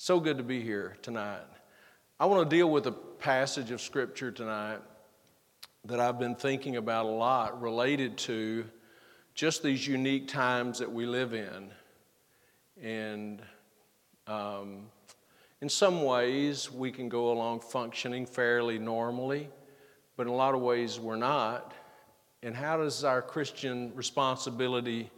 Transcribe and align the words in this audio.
So 0.00 0.20
good 0.20 0.38
to 0.38 0.44
be 0.44 0.62
here 0.62 0.96
tonight. 1.02 1.42
I 2.20 2.26
want 2.26 2.48
to 2.48 2.56
deal 2.56 2.70
with 2.70 2.86
a 2.86 2.92
passage 2.92 3.72
of 3.72 3.80
Scripture 3.80 4.30
tonight 4.30 4.78
that 5.86 5.98
I've 5.98 6.20
been 6.20 6.36
thinking 6.36 6.76
about 6.76 7.06
a 7.06 7.08
lot 7.08 7.60
related 7.60 8.16
to 8.18 8.64
just 9.34 9.64
these 9.64 9.88
unique 9.88 10.28
times 10.28 10.78
that 10.78 10.92
we 10.92 11.04
live 11.04 11.34
in. 11.34 11.70
And 12.80 13.42
um, 14.28 14.86
in 15.60 15.68
some 15.68 16.04
ways, 16.04 16.70
we 16.70 16.92
can 16.92 17.08
go 17.08 17.32
along 17.32 17.58
functioning 17.58 18.24
fairly 18.24 18.78
normally, 18.78 19.48
but 20.16 20.28
in 20.28 20.32
a 20.32 20.36
lot 20.36 20.54
of 20.54 20.60
ways, 20.60 21.00
we're 21.00 21.16
not. 21.16 21.74
And 22.44 22.54
how 22.54 22.76
does 22.76 23.02
our 23.02 23.20
Christian 23.20 23.90
responsibility 23.96 25.10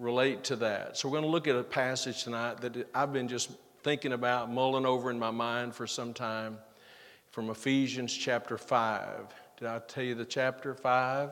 relate 0.00 0.42
to 0.44 0.56
that? 0.56 0.96
So, 0.96 1.08
we're 1.08 1.20
going 1.20 1.24
to 1.24 1.30
look 1.30 1.46
at 1.46 1.54
a 1.54 1.62
passage 1.62 2.24
tonight 2.24 2.60
that 2.62 2.88
I've 2.92 3.12
been 3.12 3.28
just 3.28 3.50
thinking 3.84 4.14
about, 4.14 4.50
mulling 4.50 4.86
over 4.86 5.10
in 5.10 5.18
my 5.18 5.30
mind 5.30 5.74
for 5.74 5.86
some 5.86 6.14
time 6.14 6.56
from 7.32 7.50
Ephesians 7.50 8.16
chapter 8.16 8.56
5. 8.56 9.26
Did 9.58 9.68
I 9.68 9.78
tell 9.80 10.02
you 10.02 10.14
the 10.14 10.24
chapter 10.24 10.74
5? 10.74 11.30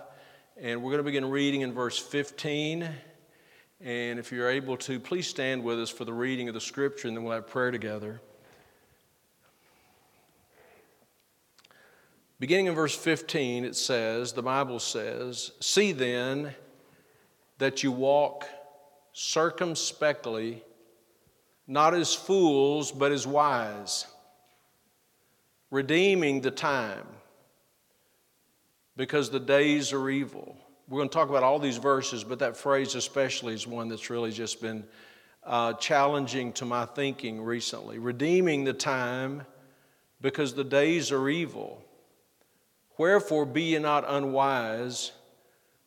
And 0.58 0.82
we're 0.82 0.90
going 0.90 0.98
to 0.98 1.02
begin 1.02 1.30
reading 1.30 1.62
in 1.62 1.72
verse 1.72 1.98
15. 1.98 2.86
And 3.80 4.18
if 4.18 4.30
you're 4.30 4.50
able 4.50 4.76
to, 4.76 5.00
please 5.00 5.26
stand 5.26 5.64
with 5.64 5.80
us 5.80 5.88
for 5.88 6.04
the 6.04 6.12
reading 6.12 6.48
of 6.48 6.54
the 6.54 6.60
scripture, 6.60 7.08
and 7.08 7.16
then 7.16 7.24
we'll 7.24 7.32
have 7.32 7.46
prayer 7.46 7.70
together. 7.70 8.20
Beginning 12.38 12.66
in 12.66 12.74
verse 12.74 12.94
15, 12.94 13.64
it 13.64 13.76
says, 13.76 14.34
the 14.34 14.42
Bible 14.42 14.78
says, 14.78 15.52
See 15.60 15.92
then 15.92 16.54
that 17.56 17.82
you 17.82 17.92
walk 17.92 18.46
circumspectly 19.14 20.62
not 21.66 21.94
as 21.94 22.14
fools, 22.14 22.92
but 22.92 23.12
as 23.12 23.26
wise, 23.26 24.06
redeeming 25.70 26.40
the 26.40 26.50
time, 26.50 27.06
because 28.96 29.30
the 29.30 29.40
days 29.40 29.92
are 29.92 30.10
evil. 30.10 30.56
We're 30.88 30.98
going 30.98 31.08
to 31.08 31.14
talk 31.14 31.30
about 31.30 31.42
all 31.42 31.58
these 31.58 31.78
verses, 31.78 32.24
but 32.24 32.40
that 32.40 32.56
phrase 32.56 32.94
especially 32.94 33.54
is 33.54 33.66
one 33.66 33.88
that's 33.88 34.10
really 34.10 34.32
just 34.32 34.60
been 34.60 34.84
uh, 35.44 35.72
challenging 35.74 36.52
to 36.54 36.64
my 36.64 36.84
thinking 36.84 37.40
recently. 37.40 37.98
Redeeming 37.98 38.64
the 38.64 38.72
time, 38.72 39.46
because 40.20 40.54
the 40.54 40.64
days 40.64 41.10
are 41.10 41.28
evil. 41.28 41.82
Wherefore, 42.98 43.46
be 43.46 43.62
ye 43.62 43.78
not 43.78 44.04
unwise, 44.06 45.12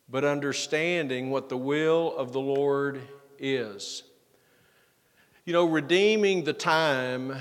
but 0.08 0.24
understanding 0.24 1.30
what 1.30 1.48
the 1.48 1.56
will 1.56 2.14
of 2.16 2.32
the 2.32 2.40
Lord 2.40 3.00
is. 3.38 4.02
You 5.46 5.52
know, 5.52 5.64
redeeming 5.64 6.42
the 6.42 6.52
time 6.52 7.36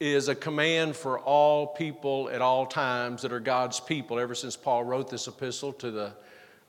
is 0.00 0.28
a 0.28 0.34
command 0.34 0.96
for 0.96 1.18
all 1.18 1.66
people 1.66 2.30
at 2.30 2.40
all 2.40 2.64
times 2.64 3.20
that 3.20 3.30
are 3.30 3.40
God's 3.40 3.78
people, 3.78 4.18
ever 4.18 4.34
since 4.34 4.56
Paul 4.56 4.84
wrote 4.84 5.10
this 5.10 5.28
epistle 5.28 5.74
to 5.74 5.90
the 5.90 6.14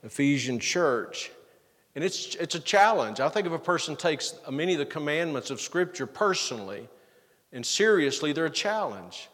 Ephesian 0.02 0.58
church. 0.58 1.30
And 1.94 2.04
it's, 2.04 2.34
it's 2.34 2.54
a 2.54 2.60
challenge. 2.60 3.18
I 3.18 3.30
think 3.30 3.46
if 3.46 3.54
a 3.54 3.58
person 3.58 3.96
takes 3.96 4.34
many 4.50 4.74
of 4.74 4.78
the 4.78 4.84
commandments 4.84 5.48
of 5.48 5.58
Scripture 5.58 6.06
personally 6.06 6.86
and 7.50 7.64
seriously, 7.64 8.34
they're 8.34 8.44
a 8.44 8.50
challenge. 8.50 9.30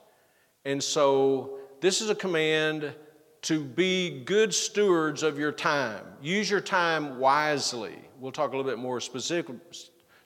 And 0.64 0.80
so, 0.80 1.58
this 1.80 2.00
is 2.00 2.11
a 2.11 2.14
command 2.14 2.95
to 3.42 3.64
be 3.64 4.23
good 4.23 4.55
stewards 4.55 5.25
of 5.25 5.36
your 5.36 5.50
time. 5.50 6.05
Use 6.23 6.48
your 6.48 6.61
time 6.61 7.19
wisely. 7.19 7.97
We'll 8.20 8.30
talk 8.30 8.53
a 8.53 8.56
little 8.56 8.70
bit 8.70 8.78
more 8.78 9.00
specific, 9.00 9.53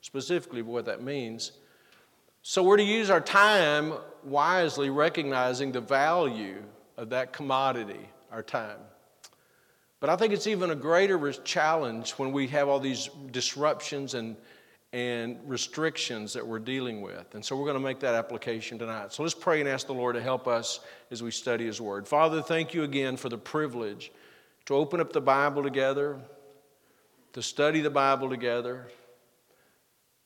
specifically 0.07 0.61
what 0.61 0.85
that 0.85 1.03
means. 1.03 1.51
So 2.41 2.63
we're 2.63 2.77
to 2.77 2.83
use 2.83 3.09
our 3.09 3.19
time 3.19 3.93
wisely, 4.23 4.89
recognizing 4.89 5.73
the 5.73 5.81
value 5.81 6.63
of 6.95 7.09
that 7.09 7.33
commodity, 7.33 8.07
our 8.31 8.41
time. 8.41 8.79
But 9.99 10.09
I 10.09 10.15
think 10.15 10.31
it's 10.31 10.47
even 10.47 10.71
a 10.71 10.75
greater 10.75 11.33
challenge 11.33 12.11
when 12.11 12.31
we 12.31 12.47
have 12.47 12.69
all 12.69 12.79
these 12.79 13.09
disruptions 13.31 14.13
and, 14.13 14.37
and 14.93 15.39
restrictions 15.45 16.31
that 16.33 16.47
we're 16.47 16.59
dealing 16.59 17.01
with. 17.01 17.35
And 17.35 17.43
so 17.43 17.57
we're 17.57 17.65
going 17.65 17.75
to 17.75 17.83
make 17.83 17.99
that 17.99 18.15
application 18.15 18.79
tonight. 18.79 19.11
So 19.11 19.23
let's 19.23 19.35
pray 19.35 19.59
and 19.59 19.67
ask 19.67 19.87
the 19.87 19.93
Lord 19.93 20.15
to 20.15 20.21
help 20.21 20.47
us 20.47 20.79
as 21.11 21.21
we 21.21 21.31
study 21.31 21.65
His 21.65 21.81
Word. 21.81 22.07
Father, 22.07 22.41
thank 22.41 22.73
you 22.73 22.83
again 22.83 23.17
for 23.17 23.27
the 23.27 23.37
privilege 23.37 24.09
to 24.67 24.73
open 24.73 25.01
up 25.01 25.11
the 25.11 25.19
Bible 25.19 25.63
together, 25.63 26.17
to 27.33 27.41
study 27.41 27.81
the 27.81 27.89
Bible 27.89 28.29
together. 28.29 28.87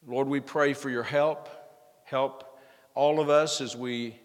Lord, 0.08 0.28
we 0.28 0.40
pray 0.40 0.74
for 0.74 0.90
your 0.90 1.04
help. 1.04 1.48
Help 2.06 2.60
all 2.96 3.20
of 3.20 3.30
us 3.30 3.62
as 3.62 3.76
we 3.76 4.20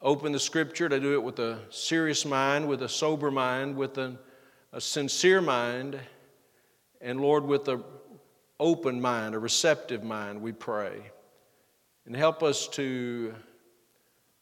open 0.00 0.30
the 0.30 0.38
scripture 0.38 0.88
to 0.88 1.00
do 1.00 1.14
it 1.14 1.22
with 1.22 1.40
a 1.40 1.58
serious 1.70 2.24
mind, 2.24 2.68
with 2.68 2.82
a 2.82 2.88
sober 2.88 3.30
mind, 3.30 3.76
with 3.76 3.98
a, 3.98 4.16
a 4.72 4.80
sincere 4.80 5.40
mind, 5.40 5.98
and 7.00 7.20
Lord, 7.20 7.44
with 7.44 7.66
an 7.66 7.82
open 8.60 9.00
mind, 9.00 9.34
a 9.34 9.40
receptive 9.40 10.04
mind, 10.04 10.40
we 10.40 10.52
pray. 10.52 11.10
And 12.06 12.14
help 12.14 12.44
us 12.44 12.68
to 12.68 13.34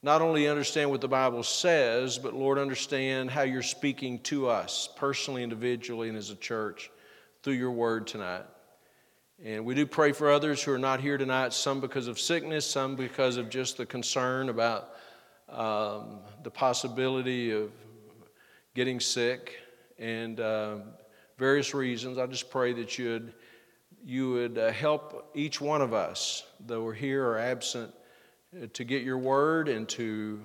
not 0.02 0.20
only 0.20 0.46
understand 0.46 0.90
what 0.90 1.00
the 1.00 1.08
Bible 1.08 1.42
says, 1.42 2.18
but 2.18 2.34
Lord, 2.34 2.58
understand 2.58 3.30
how 3.30 3.42
you're 3.42 3.62
speaking 3.62 4.18
to 4.24 4.48
us 4.48 4.90
personally, 4.96 5.42
individually, 5.42 6.10
and 6.10 6.18
as 6.18 6.28
a 6.28 6.36
church 6.36 6.90
through 7.42 7.54
your 7.54 7.72
word 7.72 8.06
tonight. 8.06 8.44
And 9.42 9.64
we 9.64 9.74
do 9.74 9.86
pray 9.86 10.12
for 10.12 10.30
others 10.30 10.62
who 10.62 10.70
are 10.72 10.78
not 10.78 11.00
here 11.00 11.16
tonight, 11.16 11.54
some 11.54 11.80
because 11.80 12.08
of 12.08 12.20
sickness, 12.20 12.66
some 12.66 12.94
because 12.94 13.38
of 13.38 13.48
just 13.48 13.78
the 13.78 13.86
concern 13.86 14.50
about 14.50 14.90
um, 15.48 16.18
the 16.42 16.50
possibility 16.50 17.50
of 17.50 17.70
getting 18.74 19.00
sick 19.00 19.56
and 19.98 20.38
uh, 20.40 20.76
various 21.38 21.72
reasons. 21.72 22.18
I 22.18 22.26
just 22.26 22.50
pray 22.50 22.74
that 22.74 22.98
you'd, 22.98 23.32
you 24.04 24.30
would 24.32 24.58
uh, 24.58 24.72
help 24.72 25.30
each 25.34 25.58
one 25.58 25.80
of 25.80 25.94
us, 25.94 26.44
though 26.66 26.82
we're 26.82 26.92
here 26.92 27.26
or 27.26 27.38
absent, 27.38 27.94
uh, 28.54 28.66
to 28.74 28.84
get 28.84 29.04
your 29.04 29.16
word 29.16 29.70
and 29.70 29.88
to 29.88 30.38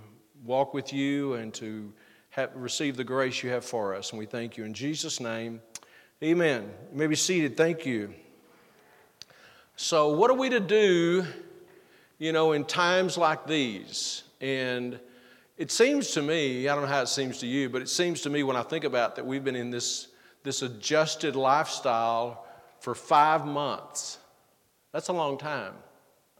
walk 0.45 0.73
with 0.73 0.93
you 0.93 1.33
and 1.33 1.53
to 1.55 1.91
have, 2.29 2.51
receive 2.55 2.95
the 2.95 3.03
grace 3.03 3.43
you 3.43 3.49
have 3.49 3.65
for 3.65 3.93
us. 3.93 4.11
And 4.11 4.19
we 4.19 4.25
thank 4.25 4.55
you 4.55 4.63
in 4.63 4.73
Jesus' 4.73 5.19
name. 5.19 5.59
Amen. 6.23 6.71
You 6.93 6.97
may 6.97 7.07
be 7.07 7.15
seated. 7.17 7.57
Thank 7.57 7.85
you. 7.85 8.13
So, 9.77 10.15
what 10.15 10.31
are 10.31 10.35
we 10.35 10.49
to 10.51 10.61
do, 10.61 11.25
you 12.17 12.31
know, 12.31 12.53
in 12.53 12.63
times 12.63 13.17
like 13.17 13.45
these? 13.45 14.23
And 14.39 14.97
it 15.57 15.69
seems 15.69 16.11
to 16.11 16.21
me, 16.21 16.69
I 16.69 16.75
don't 16.75 16.85
know 16.85 16.89
how 16.89 17.01
it 17.01 17.09
seems 17.09 17.39
to 17.39 17.47
you, 17.47 17.69
but 17.69 17.81
it 17.81 17.89
seems 17.89 18.21
to 18.21 18.29
me 18.29 18.43
when 18.43 18.55
I 18.55 18.63
think 18.63 18.85
about 18.85 19.17
that 19.17 19.25
we've 19.25 19.43
been 19.43 19.55
in 19.57 19.71
this, 19.71 20.07
this 20.43 20.61
adjusted 20.61 21.35
lifestyle 21.35 22.45
for 22.79 22.95
five 22.95 23.45
months. 23.45 24.17
That's 24.93 25.09
a 25.09 25.13
long 25.13 25.37
time. 25.37 25.73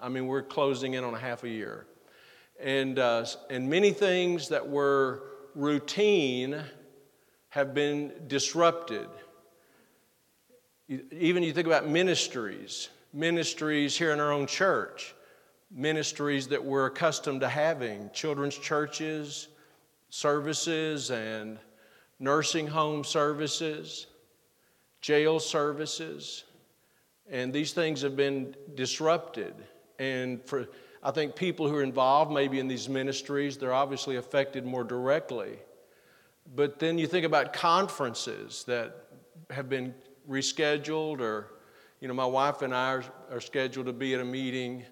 I 0.02 0.08
mean, 0.08 0.28
we're 0.28 0.42
closing 0.42 0.94
in 0.94 1.04
on 1.04 1.14
a 1.14 1.20
half 1.20 1.44
a 1.44 1.50
year. 1.50 1.88
And, 2.58 2.98
uh, 2.98 3.26
and 3.50 3.70
many 3.70 3.92
things 3.92 4.48
that 4.48 4.66
were 4.66 5.24
routine 5.56 6.62
have 7.50 7.74
been 7.74 8.14
disrupted. 8.28 9.10
Even 10.88 11.44
you 11.44 11.52
think 11.52 11.68
about 11.68 11.86
ministries 11.86 12.90
ministries 13.16 13.98
here 13.98 14.12
in 14.12 14.20
our 14.20 14.32
own 14.32 14.46
church, 14.46 15.16
ministries 15.72 16.48
that 16.50 16.64
we're 16.64 16.88
accustomed 16.88 17.42
to 17.42 17.50
having, 17.50 18.10
children's 18.14 18.58
churches, 18.58 19.48
services, 20.10 21.10
and 21.12 21.58
nursing 22.20 22.68
home 22.68 23.04
services, 23.04 24.08
jail 25.02 25.40
services. 25.40 26.44
And 27.30 27.54
these 27.54 27.72
things 27.72 28.02
have 28.02 28.16
been 28.16 28.56
disrupted. 28.76 29.56
And 29.98 30.44
for, 30.44 30.68
I 31.02 31.12
think 31.12 31.36
people 31.36 31.70
who 31.70 31.76
are 31.78 31.84
involved 31.84 32.32
maybe 32.32 32.60
in 32.60 32.68
these 32.68 32.90
ministries, 32.90 33.58
they're 33.58 33.74
obviously 33.74 34.18
affected 34.18 34.66
more 34.66 34.84
directly. 34.84 35.58
But 36.54 36.80
then 36.80 37.00
you 37.00 37.08
think 37.08 37.26
about 37.26 37.54
conferences 37.54 38.66
that 38.66 39.08
have 39.50 39.70
been 39.70 39.96
rescheduled 40.30 41.22
or 41.22 41.48
you 42.06 42.08
know, 42.08 42.14
my 42.14 42.24
wife 42.24 42.62
and 42.62 42.72
I 42.72 42.92
are, 42.92 43.04
are 43.32 43.42
scheduled 43.42 43.88
to 43.88 43.92
be 43.92 44.14
at 44.14 44.22
a 44.22 44.24
meeting 44.24 44.84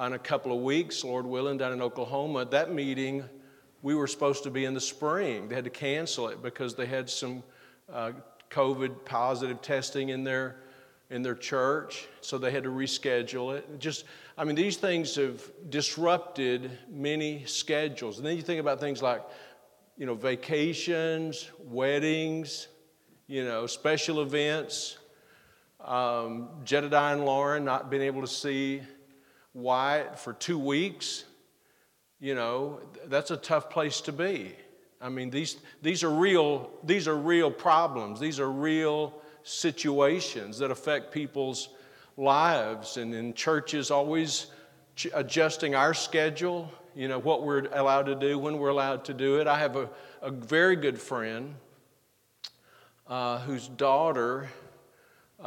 in 0.00 0.12
a 0.14 0.18
couple 0.18 0.56
of 0.56 0.62
weeks, 0.62 1.04
Lord 1.04 1.26
willing, 1.26 1.58
down 1.58 1.70
in 1.74 1.82
Oklahoma. 1.82 2.46
That 2.46 2.72
meeting, 2.72 3.24
we 3.82 3.94
were 3.94 4.06
supposed 4.06 4.42
to 4.44 4.50
be 4.50 4.64
in 4.64 4.72
the 4.72 4.80
spring. 4.80 5.50
They 5.50 5.54
had 5.54 5.64
to 5.64 5.70
cancel 5.70 6.28
it 6.28 6.42
because 6.42 6.74
they 6.74 6.86
had 6.86 7.10
some 7.10 7.42
uh, 7.92 8.12
COVID 8.48 9.04
positive 9.04 9.60
testing 9.60 10.08
in 10.08 10.24
their 10.24 10.62
in 11.10 11.20
their 11.20 11.34
church, 11.34 12.08
so 12.22 12.38
they 12.38 12.50
had 12.50 12.62
to 12.62 12.70
reschedule 12.70 13.54
it. 13.54 13.78
Just, 13.78 14.06
I 14.38 14.44
mean, 14.44 14.56
these 14.56 14.78
things 14.78 15.14
have 15.16 15.42
disrupted 15.68 16.70
many 16.88 17.44
schedules. 17.44 18.16
And 18.16 18.26
then 18.26 18.34
you 18.34 18.42
think 18.42 18.60
about 18.60 18.80
things 18.80 19.02
like, 19.02 19.20
you 19.98 20.06
know, 20.06 20.14
vacations, 20.14 21.50
weddings, 21.64 22.68
you 23.26 23.44
know, 23.44 23.66
special 23.66 24.22
events 24.22 24.96
um, 25.84 26.48
Jedediah 26.64 27.14
and 27.14 27.24
Lauren 27.24 27.64
not 27.64 27.90
being 27.90 28.02
able 28.02 28.20
to 28.20 28.26
see 28.26 28.82
Wyatt 29.54 30.18
for 30.18 30.32
two 30.32 30.58
weeks, 30.58 31.24
you 32.20 32.34
know, 32.34 32.80
that's 33.06 33.30
a 33.30 33.36
tough 33.36 33.68
place 33.68 34.00
to 34.02 34.12
be. 34.12 34.54
I 35.00 35.08
mean, 35.08 35.30
these, 35.30 35.56
these, 35.82 36.04
are 36.04 36.10
real, 36.10 36.70
these 36.84 37.08
are 37.08 37.16
real 37.16 37.50
problems. 37.50 38.20
These 38.20 38.38
are 38.38 38.50
real 38.50 39.20
situations 39.42 40.58
that 40.58 40.70
affect 40.70 41.12
people's 41.12 41.70
lives. 42.16 42.96
And 42.96 43.12
in 43.12 43.34
churches, 43.34 43.90
always 43.90 44.46
adjusting 45.12 45.74
our 45.74 45.94
schedule, 45.94 46.70
you 46.94 47.08
know, 47.08 47.18
what 47.18 47.42
we're 47.42 47.66
allowed 47.72 48.06
to 48.06 48.14
do, 48.14 48.38
when 48.38 48.58
we're 48.58 48.68
allowed 48.68 49.04
to 49.06 49.14
do 49.14 49.40
it. 49.40 49.48
I 49.48 49.58
have 49.58 49.76
a, 49.76 49.90
a 50.20 50.30
very 50.30 50.76
good 50.76 51.00
friend 51.00 51.56
uh, 53.08 53.40
whose 53.40 53.66
daughter 53.66 54.48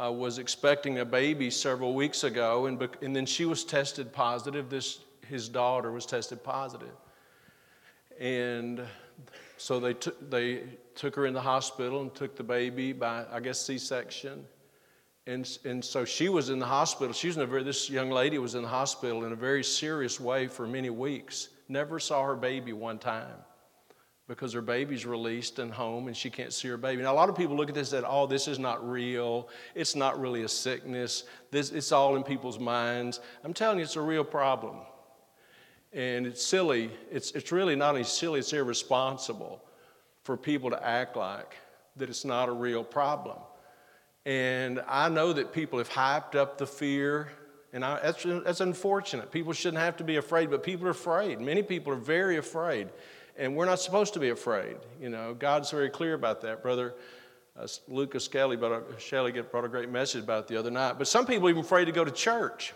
uh, 0.00 0.12
was 0.12 0.38
expecting 0.38 0.98
a 0.98 1.04
baby 1.04 1.50
several 1.50 1.94
weeks 1.94 2.24
ago, 2.24 2.66
and, 2.66 2.88
and 3.02 3.14
then 3.14 3.26
she 3.26 3.44
was 3.44 3.64
tested 3.64 4.12
positive. 4.12 4.68
This, 4.68 5.00
his 5.28 5.48
daughter 5.48 5.90
was 5.92 6.06
tested 6.06 6.42
positive. 6.44 6.94
And 8.20 8.82
so 9.56 9.80
they 9.80 9.94
took, 9.94 10.30
they 10.30 10.64
took 10.94 11.14
her 11.16 11.26
in 11.26 11.34
the 11.34 11.40
hospital 11.40 12.02
and 12.02 12.14
took 12.14 12.36
the 12.36 12.44
baby 12.44 12.92
by, 12.92 13.24
I 13.30 13.40
guess, 13.40 13.60
C 13.60 13.78
section. 13.78 14.44
And, 15.26 15.58
and 15.64 15.84
so 15.84 16.04
she 16.04 16.28
was 16.28 16.50
in 16.50 16.58
the 16.58 16.66
hospital. 16.66 17.12
She 17.12 17.26
was 17.26 17.36
in 17.36 17.42
a 17.42 17.46
very, 17.46 17.64
this 17.64 17.90
young 17.90 18.10
lady 18.10 18.38
was 18.38 18.54
in 18.54 18.62
the 18.62 18.68
hospital 18.68 19.24
in 19.24 19.32
a 19.32 19.36
very 19.36 19.64
serious 19.64 20.20
way 20.20 20.46
for 20.46 20.66
many 20.66 20.90
weeks. 20.90 21.48
Never 21.68 21.98
saw 21.98 22.22
her 22.24 22.36
baby 22.36 22.72
one 22.72 22.98
time 22.98 23.34
because 24.28 24.52
her 24.52 24.60
baby's 24.60 25.06
released 25.06 25.58
and 25.58 25.72
home 25.72 26.08
and 26.08 26.16
she 26.16 26.30
can't 26.30 26.52
see 26.52 26.68
her 26.68 26.76
baby. 26.76 27.02
Now, 27.02 27.12
a 27.12 27.14
lot 27.14 27.28
of 27.28 27.36
people 27.36 27.56
look 27.56 27.68
at 27.68 27.74
this 27.74 27.92
and 27.92 28.02
say, 28.02 28.08
oh, 28.08 28.26
this 28.26 28.48
is 28.48 28.58
not 28.58 28.88
real. 28.88 29.48
It's 29.74 29.94
not 29.94 30.20
really 30.20 30.42
a 30.42 30.48
sickness. 30.48 31.24
This, 31.50 31.70
it's 31.70 31.92
all 31.92 32.16
in 32.16 32.24
people's 32.24 32.58
minds. 32.58 33.20
I'm 33.44 33.54
telling 33.54 33.78
you, 33.78 33.84
it's 33.84 33.96
a 33.96 34.00
real 34.00 34.24
problem. 34.24 34.78
And 35.92 36.26
it's 36.26 36.44
silly. 36.44 36.90
It's, 37.10 37.30
it's 37.32 37.52
really 37.52 37.76
not 37.76 37.90
only 37.90 38.04
silly, 38.04 38.40
it's 38.40 38.52
irresponsible 38.52 39.62
for 40.24 40.36
people 40.36 40.70
to 40.70 40.84
act 40.84 41.16
like 41.16 41.56
that 41.94 42.10
it's 42.10 42.24
not 42.24 42.48
a 42.48 42.52
real 42.52 42.82
problem. 42.82 43.38
And 44.24 44.82
I 44.88 45.08
know 45.08 45.32
that 45.32 45.52
people 45.52 45.78
have 45.78 45.88
hyped 45.88 46.34
up 46.34 46.58
the 46.58 46.66
fear, 46.66 47.28
and 47.72 47.84
I, 47.84 48.00
that's, 48.00 48.24
that's 48.24 48.60
unfortunate. 48.60 49.30
People 49.30 49.52
shouldn't 49.52 49.80
have 49.80 49.96
to 49.98 50.04
be 50.04 50.16
afraid, 50.16 50.50
but 50.50 50.64
people 50.64 50.88
are 50.88 50.90
afraid. 50.90 51.40
Many 51.40 51.62
people 51.62 51.92
are 51.92 51.96
very 51.96 52.36
afraid 52.36 52.88
and 53.38 53.54
we're 53.54 53.66
not 53.66 53.80
supposed 53.80 54.14
to 54.14 54.20
be 54.20 54.30
afraid. 54.30 54.76
You 55.00 55.10
know, 55.10 55.34
God's 55.34 55.70
very 55.70 55.90
clear 55.90 56.14
about 56.14 56.40
that. 56.42 56.62
Brother 56.62 56.94
uh, 57.58 57.66
Lucas 57.88 58.28
Kelly 58.28 58.56
brought 58.56 58.72
a, 58.72 59.00
Shelley 59.00 59.32
brought 59.32 59.64
a 59.64 59.68
great 59.68 59.90
message 59.90 60.24
about 60.24 60.44
it 60.44 60.48
the 60.48 60.58
other 60.58 60.70
night. 60.70 60.98
But 60.98 61.08
some 61.08 61.26
people 61.26 61.48
even 61.48 61.62
afraid 61.62 61.86
to 61.86 61.92
go 61.92 62.04
to 62.04 62.10
church. 62.10 62.74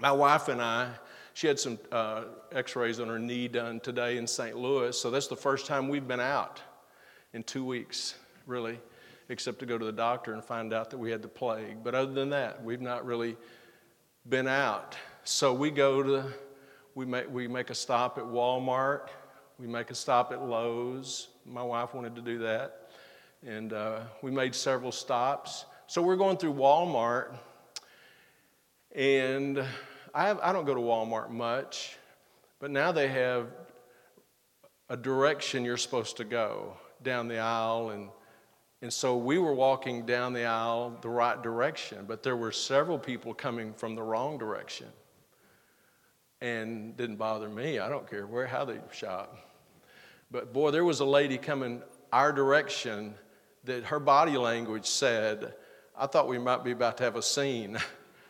My 0.00 0.12
wife 0.12 0.48
and 0.48 0.62
I, 0.62 0.90
she 1.34 1.48
had 1.48 1.58
some 1.58 1.78
uh, 1.90 2.24
x-rays 2.52 3.00
on 3.00 3.08
her 3.08 3.18
knee 3.18 3.48
done 3.48 3.80
today 3.80 4.16
in 4.16 4.26
St. 4.26 4.56
Louis, 4.56 4.96
so 4.96 5.10
that's 5.10 5.26
the 5.26 5.36
first 5.36 5.66
time 5.66 5.88
we've 5.88 6.06
been 6.06 6.20
out 6.20 6.60
in 7.32 7.42
two 7.42 7.64
weeks, 7.64 8.14
really, 8.46 8.78
except 9.28 9.58
to 9.60 9.66
go 9.66 9.76
to 9.76 9.84
the 9.84 9.92
doctor 9.92 10.32
and 10.32 10.44
find 10.44 10.72
out 10.72 10.90
that 10.90 10.98
we 10.98 11.10
had 11.10 11.20
the 11.20 11.28
plague. 11.28 11.78
But 11.82 11.94
other 11.96 12.12
than 12.12 12.30
that, 12.30 12.62
we've 12.62 12.80
not 12.80 13.04
really 13.04 13.36
been 14.28 14.46
out. 14.46 14.96
So 15.24 15.52
we 15.52 15.70
go 15.70 16.02
to, 16.02 16.24
we 16.94 17.04
make, 17.04 17.28
we 17.30 17.48
make 17.48 17.70
a 17.70 17.74
stop 17.74 18.18
at 18.18 18.24
Walmart 18.24 19.08
we 19.58 19.66
make 19.66 19.90
a 19.90 19.94
stop 19.94 20.30
at 20.30 20.40
Lowe's. 20.40 21.28
My 21.44 21.62
wife 21.62 21.92
wanted 21.92 22.14
to 22.14 22.22
do 22.22 22.38
that. 22.38 22.90
And 23.44 23.72
uh, 23.72 24.00
we 24.22 24.30
made 24.30 24.54
several 24.54 24.92
stops. 24.92 25.64
So 25.88 26.00
we're 26.00 26.16
going 26.16 26.36
through 26.36 26.54
Walmart. 26.54 27.34
And 28.94 29.64
I, 30.14 30.28
have, 30.28 30.38
I 30.40 30.52
don't 30.52 30.64
go 30.64 30.74
to 30.74 30.80
Walmart 30.80 31.30
much, 31.30 31.96
but 32.60 32.70
now 32.70 32.92
they 32.92 33.08
have 33.08 33.48
a 34.88 34.96
direction 34.96 35.64
you're 35.64 35.76
supposed 35.76 36.16
to 36.18 36.24
go 36.24 36.74
down 37.02 37.26
the 37.26 37.38
aisle. 37.38 37.90
And, 37.90 38.10
and 38.80 38.92
so 38.92 39.16
we 39.16 39.38
were 39.38 39.54
walking 39.54 40.06
down 40.06 40.34
the 40.34 40.44
aisle 40.44 40.96
the 41.02 41.08
right 41.08 41.42
direction, 41.42 42.04
but 42.06 42.22
there 42.22 42.36
were 42.36 42.52
several 42.52 42.98
people 42.98 43.34
coming 43.34 43.74
from 43.74 43.96
the 43.96 44.02
wrong 44.02 44.38
direction. 44.38 44.86
And 46.40 46.96
didn't 46.96 47.16
bother 47.16 47.48
me. 47.48 47.80
I 47.80 47.88
don't 47.88 48.08
care 48.08 48.24
where 48.24 48.46
how 48.46 48.64
they 48.64 48.78
shop. 48.92 49.36
But 50.30 50.52
boy, 50.52 50.70
there 50.70 50.84
was 50.84 51.00
a 51.00 51.06
lady 51.06 51.38
coming 51.38 51.82
our 52.12 52.32
direction 52.32 53.14
that 53.64 53.84
her 53.84 53.98
body 53.98 54.36
language 54.36 54.86
said, 54.86 55.54
I 55.96 56.06
thought 56.06 56.28
we 56.28 56.38
might 56.38 56.64
be 56.64 56.72
about 56.72 56.98
to 56.98 57.04
have 57.04 57.16
a 57.16 57.22
scene 57.22 57.78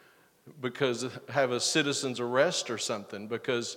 because 0.60 1.06
have 1.28 1.50
a 1.50 1.60
citizen's 1.60 2.20
arrest 2.20 2.70
or 2.70 2.78
something 2.78 3.28
because 3.28 3.76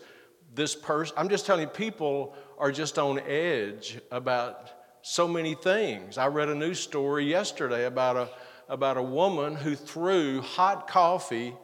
this 0.54 0.76
person, 0.76 1.16
I'm 1.18 1.30
just 1.30 1.46
telling 1.46 1.64
you, 1.64 1.68
people 1.68 2.36
are 2.58 2.72
just 2.72 3.00
on 3.00 3.20
edge 3.20 4.00
about 4.12 4.70
so 5.02 5.28
many 5.28 5.56
things. 5.56 6.18
I 6.18 6.28
read 6.28 6.50
a 6.50 6.56
news 6.56 6.80
story 6.80 7.26
yesterday 7.26 7.86
about 7.86 8.18
a, 8.18 8.30
about 8.70 8.98
a 8.98 9.04
woman 9.04 9.56
who 9.56 9.76
threw 9.76 10.42
hot 10.42 10.88
coffee 10.88 11.56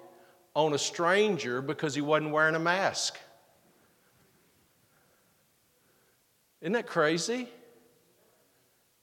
on 0.55 0.73
a 0.73 0.77
stranger 0.77 1.61
because 1.61 1.93
he 1.93 2.01
wasn't 2.01 2.31
wearing 2.31 2.55
a 2.55 2.59
mask. 2.59 3.17
Isn't 6.61 6.73
that 6.73 6.87
crazy? 6.87 7.49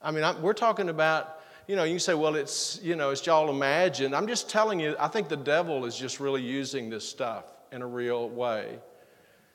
I 0.01 0.11
mean, 0.11 0.23
I'm, 0.23 0.41
we're 0.41 0.53
talking 0.53 0.89
about, 0.89 1.39
you 1.67 1.75
know, 1.75 1.83
you 1.83 1.99
say, 1.99 2.13
well, 2.13 2.35
it's, 2.35 2.79
you 2.83 2.95
know, 2.95 3.09
it's 3.09 3.25
y'all 3.25 3.49
imagine. 3.49 4.13
I'm 4.13 4.27
just 4.27 4.49
telling 4.49 4.79
you, 4.79 4.95
I 4.99 5.07
think 5.07 5.29
the 5.29 5.37
devil 5.37 5.85
is 5.85 5.97
just 5.97 6.19
really 6.19 6.41
using 6.41 6.89
this 6.89 7.07
stuff 7.07 7.45
in 7.71 7.81
a 7.81 7.87
real 7.87 8.29
way. 8.29 8.79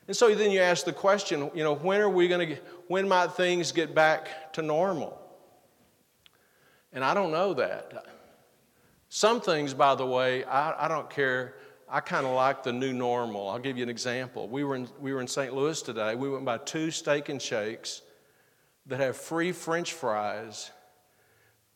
And 0.07 0.17
so 0.17 0.33
then 0.33 0.51
you 0.51 0.59
ask 0.59 0.83
the 0.83 0.93
question, 0.93 1.49
you 1.53 1.63
know, 1.63 1.75
when 1.75 2.01
are 2.01 2.09
we 2.09 2.27
going 2.27 2.49
to, 2.49 2.55
when 2.87 3.07
might 3.07 3.33
things 3.33 3.71
get 3.71 3.95
back 3.95 4.51
to 4.53 4.61
normal? 4.61 5.17
And 6.91 7.03
I 7.03 7.13
don't 7.13 7.31
know 7.31 7.53
that. 7.53 8.05
Some 9.07 9.41
things, 9.41 9.73
by 9.73 9.95
the 9.95 10.05
way, 10.05 10.43
I, 10.43 10.85
I 10.85 10.87
don't 10.87 11.09
care. 11.09 11.53
I 11.91 11.99
kind 11.99 12.25
of 12.25 12.33
like 12.33 12.63
the 12.63 12.71
new 12.71 12.93
normal. 12.93 13.49
I'll 13.49 13.59
give 13.59 13.75
you 13.75 13.83
an 13.83 13.89
example. 13.89 14.47
We 14.47 14.63
were, 14.63 14.77
in, 14.77 14.87
we 15.01 15.13
were 15.13 15.19
in 15.19 15.27
St. 15.27 15.53
Louis 15.53 15.81
today. 15.81 16.15
We 16.15 16.29
went 16.29 16.45
by 16.45 16.57
two 16.57 16.89
Steak 16.89 17.29
'n 17.29 17.37
Shakes 17.37 18.01
that 18.85 19.01
have 19.01 19.17
free 19.17 19.51
french 19.51 19.91
fries 19.91 20.71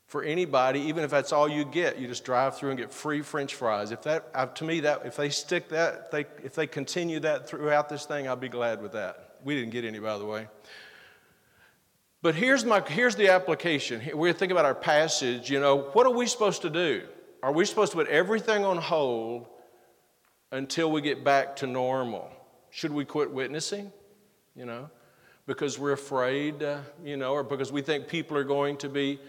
for 0.07 0.23
anybody, 0.23 0.79
even 0.79 1.03
if 1.03 1.11
that's 1.11 1.33
all 1.33 1.49
you 1.49 1.65
get. 1.65 1.99
You 1.99 2.07
just 2.07 2.23
drive 2.23 2.57
through 2.57 2.69
and 2.69 2.79
get 2.79 2.93
free 2.93 3.21
french 3.21 3.55
fries. 3.55 3.91
If 3.91 4.03
that, 4.03 4.55
to 4.55 4.63
me, 4.63 4.79
that 4.81 5.05
if 5.05 5.17
they 5.17 5.29
stick 5.29 5.67
that, 5.69 6.05
if 6.05 6.11
they, 6.11 6.25
if 6.45 6.55
they 6.55 6.65
continue 6.65 7.19
that 7.19 7.49
throughout 7.49 7.89
this 7.89 8.05
thing, 8.05 8.25
I'll 8.25 8.37
be 8.37 8.47
glad 8.47 8.81
with 8.81 8.93
that. 8.93 9.39
We 9.43 9.55
didn't 9.55 9.71
get 9.71 9.83
any, 9.83 9.99
by 9.99 10.17
the 10.17 10.25
way. 10.25 10.47
But 12.21 12.35
here's, 12.35 12.63
my, 12.63 12.79
here's 12.79 13.17
the 13.17 13.29
application. 13.29 14.01
We're 14.13 14.31
thinking 14.31 14.53
about 14.53 14.65
our 14.65 14.75
passage. 14.75 15.49
You 15.49 15.59
know, 15.59 15.89
what 15.91 16.07
are 16.07 16.13
we 16.13 16.25
supposed 16.25 16.61
to 16.61 16.69
do? 16.69 17.03
Are 17.43 17.51
we 17.51 17.65
supposed 17.65 17.91
to 17.91 17.97
put 17.97 18.07
everything 18.07 18.63
on 18.63 18.77
hold 18.77 19.47
until 20.51 20.91
we 20.91 21.01
get 21.01 21.23
back 21.23 21.55
to 21.57 21.67
normal. 21.67 22.29
Should 22.69 22.91
we 22.91 23.05
quit 23.05 23.31
witnessing? 23.31 23.91
You 24.55 24.65
know, 24.65 24.89
because 25.47 25.77
we're 25.77 25.93
afraid, 25.93 26.63
uh, 26.63 26.79
you 27.03 27.17
know, 27.17 27.33
or 27.33 27.43
because 27.43 27.71
we 27.71 27.81
think 27.81 28.07
people 28.07 28.37
are 28.37 28.43
going 28.43 28.77
to 28.77 28.89
be 28.89 29.19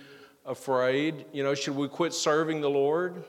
afraid? 0.44 1.26
You 1.32 1.42
know, 1.42 1.54
should 1.54 1.76
we 1.76 1.88
quit 1.88 2.14
serving 2.14 2.60
the 2.60 2.70
Lord? 2.70 3.24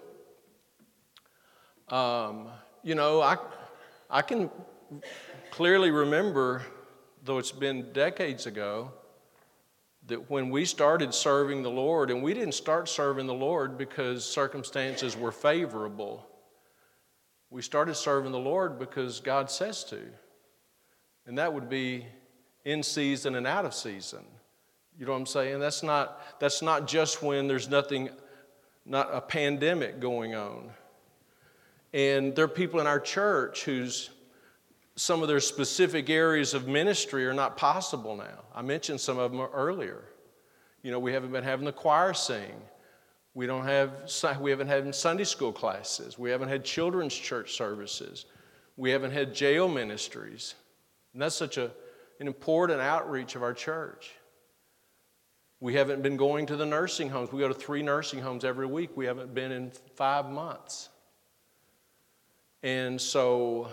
Um, 1.89 2.47
you 2.83 2.95
know, 2.95 3.21
I, 3.21 3.37
I 4.09 4.21
can 4.21 4.49
clearly 5.51 5.91
remember, 5.91 6.61
though 7.23 7.39
it's 7.39 7.51
been 7.51 7.91
decades 7.93 8.45
ago, 8.45 8.91
that 10.05 10.29
when 10.29 10.49
we 10.49 10.63
started 10.63 11.13
serving 11.13 11.63
the 11.63 11.69
Lord, 11.69 12.11
and 12.11 12.23
we 12.23 12.33
didn't 12.33 12.53
start 12.53 12.87
serving 12.87 13.27
the 13.27 13.33
Lord 13.33 13.77
because 13.77 14.23
circumstances 14.23 15.17
were 15.17 15.31
favorable. 15.31 16.25
We 17.49 17.61
started 17.61 17.95
serving 17.95 18.31
the 18.31 18.39
Lord 18.39 18.77
because 18.77 19.19
God 19.19 19.49
says 19.49 19.83
to. 19.85 19.99
And 21.25 21.37
that 21.37 21.53
would 21.53 21.69
be 21.69 22.05
in 22.65 22.83
season 22.83 23.35
and 23.35 23.47
out 23.47 23.65
of 23.65 23.73
season. 23.73 24.25
You 24.97 25.05
know 25.05 25.11
what 25.11 25.19
I'm 25.19 25.25
saying? 25.25 25.59
That's 25.59 25.83
not, 25.83 26.39
that's 26.39 26.61
not 26.61 26.87
just 26.87 27.21
when 27.21 27.47
there's 27.47 27.69
nothing, 27.69 28.09
not 28.85 29.09
a 29.13 29.21
pandemic 29.21 29.99
going 29.99 30.35
on. 30.35 30.71
And 31.93 32.35
there 32.35 32.45
are 32.45 32.49
people 32.49 32.79
in 32.79 32.87
our 32.87 32.99
church 32.99 33.63
whose 33.63 34.09
some 34.95 35.21
of 35.21 35.27
their 35.27 35.39
specific 35.39 36.09
areas 36.09 36.55
of 36.55 36.67
ministry 36.67 37.25
are 37.27 37.33
not 37.33 37.55
possible 37.55 38.15
now. 38.15 38.43
I 38.55 38.63
mentioned 38.63 38.99
some 38.99 39.19
of 39.19 39.31
them 39.31 39.41
earlier. 39.41 40.03
You 40.81 40.91
know, 40.91 40.99
we 40.99 41.13
haven't 41.13 41.31
been 41.31 41.43
having 41.43 41.65
the 41.65 41.71
choir 41.71 42.13
sing. 42.15 42.53
We 43.37 43.45
don't 43.45 43.65
have, 43.65 44.11
we 44.41 44.49
haven't 44.49 44.67
had 44.67 44.95
Sunday 44.95 45.23
school 45.23 45.53
classes. 45.53 46.17
We 46.17 46.31
haven't 46.31 46.49
had 46.49 46.65
children's 46.65 47.13
church 47.13 47.53
services. 47.53 48.25
We 48.77 48.89
haven't 48.89 49.11
had 49.11 49.35
jail 49.35 49.67
ministries. 49.67 50.55
And 51.13 51.21
that's 51.21 51.35
such 51.35 51.57
a, 51.57 51.69
an 52.19 52.25
important 52.25 52.81
outreach 52.81 53.35
of 53.35 53.43
our 53.43 53.53
church. 53.53 54.09
We 55.59 55.75
haven't 55.75 56.01
been 56.01 56.17
going 56.17 56.47
to 56.47 56.55
the 56.55 56.65
nursing 56.65 57.11
homes. 57.11 57.31
We 57.31 57.37
go 57.37 57.47
to 57.47 57.53
three 57.53 57.83
nursing 57.83 58.21
homes 58.21 58.43
every 58.43 58.65
week. 58.65 58.97
We 58.97 59.05
haven't 59.05 59.35
been 59.35 59.51
in 59.51 59.71
five 59.95 60.25
months. 60.31 60.89
And 62.63 62.99
so, 62.99 63.67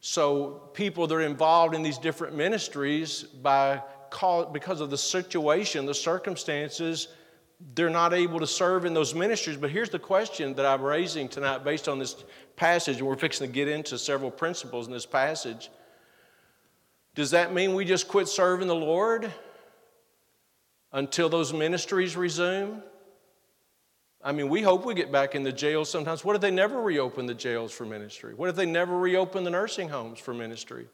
so 0.00 0.68
people 0.74 1.06
that 1.06 1.14
are 1.14 1.22
involved 1.22 1.74
in 1.74 1.82
these 1.82 1.96
different 1.96 2.36
ministries, 2.36 3.22
by 3.22 3.82
call, 4.10 4.44
because 4.44 4.82
of 4.82 4.90
the 4.90 4.98
situation, 4.98 5.86
the 5.86 5.94
circumstances, 5.94 7.08
they're 7.74 7.90
not 7.90 8.14
able 8.14 8.40
to 8.40 8.46
serve 8.46 8.84
in 8.84 8.94
those 8.94 9.14
ministries. 9.14 9.56
But 9.56 9.70
here's 9.70 9.90
the 9.90 9.98
question 9.98 10.54
that 10.54 10.66
I'm 10.66 10.82
raising 10.82 11.28
tonight 11.28 11.64
based 11.64 11.88
on 11.88 11.98
this 11.98 12.24
passage, 12.56 12.98
and 12.98 13.06
we're 13.06 13.16
fixing 13.16 13.46
to 13.46 13.52
get 13.52 13.68
into 13.68 13.98
several 13.98 14.30
principles 14.30 14.86
in 14.86 14.92
this 14.92 15.06
passage. 15.06 15.70
Does 17.14 17.32
that 17.32 17.52
mean 17.52 17.74
we 17.74 17.84
just 17.84 18.08
quit 18.08 18.28
serving 18.28 18.68
the 18.68 18.74
Lord 18.74 19.32
until 20.92 21.28
those 21.28 21.52
ministries 21.52 22.16
resume? 22.16 22.82
I 24.22 24.32
mean, 24.32 24.48
we 24.48 24.62
hope 24.62 24.84
we 24.84 24.94
get 24.94 25.10
back 25.10 25.34
in 25.34 25.42
the 25.42 25.52
jails 25.52 25.90
sometimes. 25.90 26.24
What 26.24 26.36
if 26.36 26.42
they 26.42 26.50
never 26.50 26.80
reopen 26.80 27.26
the 27.26 27.34
jails 27.34 27.72
for 27.72 27.86
ministry? 27.86 28.34
What 28.34 28.48
if 28.48 28.56
they 28.56 28.66
never 28.66 28.98
reopen 28.98 29.44
the 29.44 29.50
nursing 29.50 29.88
homes 29.88 30.18
for 30.18 30.34
ministry? 30.34 30.86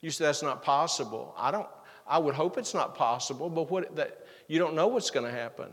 You 0.00 0.10
say 0.10 0.24
that's 0.24 0.42
not 0.42 0.62
possible. 0.62 1.34
I 1.36 1.50
don't. 1.50 1.68
I 2.06 2.18
would 2.18 2.34
hope 2.34 2.58
it's 2.58 2.74
not 2.74 2.96
possible, 2.96 3.48
but 3.48 3.70
what 3.70 3.94
that 3.96 4.26
you 4.48 4.58
don't 4.58 4.74
know 4.74 4.88
what's 4.88 5.10
going 5.10 5.26
to 5.26 5.32
happen. 5.32 5.70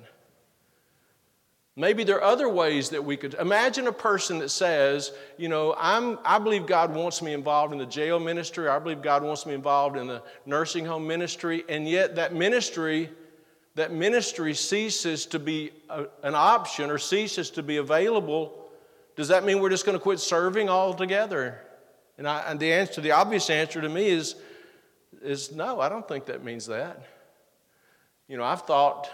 Maybe 1.80 2.04
there 2.04 2.16
are 2.16 2.24
other 2.24 2.50
ways 2.50 2.90
that 2.90 3.06
we 3.06 3.18
could 3.18 3.36
imagine 3.36 3.86
a 3.86 3.92
person 3.92 4.40
that 4.40 4.50
says, 4.50 5.12
you 5.38 5.48
know, 5.48 5.76
I'm, 5.78 6.18
I 6.26 6.40
believe 6.40 6.66
God 6.66 6.92
wants 6.92 7.22
me 7.22 7.34
involved 7.34 7.72
in 7.72 7.78
the 7.78 7.86
jail 7.86 8.20
ministry, 8.20 8.68
I 8.68 8.80
believe 8.80 9.04
God 9.04 9.22
wants 9.22 9.46
me 9.46 9.54
involved 9.54 9.96
in 9.96 10.08
the 10.08 10.24
nursing 10.48 10.86
home 10.86 11.06
ministry, 11.06 11.64
and 11.70 11.88
yet 11.88 12.16
that 12.16 12.34
ministry, 12.34 13.12
that 13.76 13.94
ministry 13.94 14.56
ceases 14.56 15.28
to 15.28 15.38
be 15.38 15.70
a, 15.88 16.06
an 16.24 16.34
option 16.34 16.90
or 16.90 16.98
ceases 16.98 17.52
to 17.52 17.62
be 17.62 17.78
available. 17.78 18.66
Does 19.16 19.28
that 19.28 19.46
mean 19.46 19.60
we're 19.60 19.70
just 19.70 19.86
going 19.86 19.98
to 19.98 20.02
quit 20.02 20.20
serving 20.20 20.70
altogether? 20.70 21.62
And, 22.18 22.28
I, 22.28 22.40
and 22.48 22.60
the 22.60 22.74
answer, 22.74 23.02
the 23.02 23.12
obvious 23.12 23.52
answer 23.52 23.82
to 23.82 23.90
me 23.90 24.08
is, 24.10 24.34
is 25.22 25.52
no, 25.52 25.80
I 25.80 25.90
don't 25.90 26.08
think 26.08 26.26
that 26.26 26.44
means 26.44 26.66
that. 26.66 27.06
You 28.28 28.38
know, 28.38 28.44
I've 28.44 28.64
thought 28.64 29.12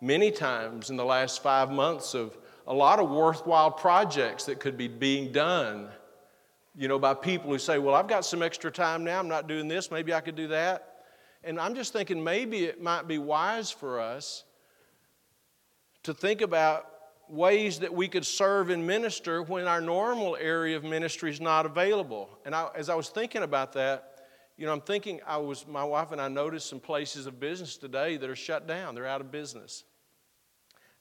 many 0.00 0.30
times 0.30 0.90
in 0.90 0.96
the 0.96 1.04
last 1.04 1.42
five 1.42 1.70
months 1.70 2.14
of 2.14 2.36
a 2.66 2.74
lot 2.74 2.98
of 2.98 3.10
worthwhile 3.10 3.70
projects 3.70 4.44
that 4.44 4.60
could 4.60 4.76
be 4.76 4.88
being 4.88 5.32
done, 5.32 5.88
you 6.76 6.86
know, 6.86 6.98
by 6.98 7.14
people 7.14 7.50
who 7.50 7.58
say, 7.58 7.78
Well, 7.78 7.94
I've 7.94 8.08
got 8.08 8.24
some 8.24 8.42
extra 8.42 8.70
time 8.70 9.04
now, 9.04 9.18
I'm 9.18 9.28
not 9.28 9.48
doing 9.48 9.68
this, 9.68 9.90
maybe 9.90 10.12
I 10.12 10.20
could 10.20 10.36
do 10.36 10.48
that. 10.48 10.84
And 11.44 11.58
I'm 11.58 11.74
just 11.74 11.92
thinking 11.92 12.22
maybe 12.22 12.64
it 12.64 12.82
might 12.82 13.08
be 13.08 13.18
wise 13.18 13.70
for 13.70 14.00
us 14.00 14.44
to 16.02 16.12
think 16.12 16.40
about 16.40 16.90
ways 17.28 17.78
that 17.80 17.92
we 17.92 18.08
could 18.08 18.24
serve 18.24 18.70
and 18.70 18.86
minister 18.86 19.42
when 19.42 19.66
our 19.66 19.80
normal 19.80 20.36
area 20.36 20.76
of 20.76 20.84
ministry 20.84 21.30
is 21.30 21.40
not 21.40 21.66
available. 21.66 22.28
And 22.44 22.54
I, 22.54 22.68
as 22.74 22.88
I 22.88 22.94
was 22.94 23.08
thinking 23.08 23.42
about 23.42 23.72
that, 23.74 24.18
you 24.56 24.66
know, 24.66 24.72
I'm 24.72 24.80
thinking 24.80 25.20
I 25.26 25.36
was 25.36 25.66
my 25.66 25.84
wife 25.84 26.10
and 26.10 26.20
I 26.20 26.28
noticed 26.28 26.68
some 26.68 26.80
places 26.80 27.26
of 27.26 27.38
business 27.38 27.76
today 27.76 28.16
that 28.16 28.28
are 28.28 28.36
shut 28.36 28.66
down. 28.66 28.94
They're 28.94 29.06
out 29.06 29.20
of 29.20 29.30
business. 29.30 29.84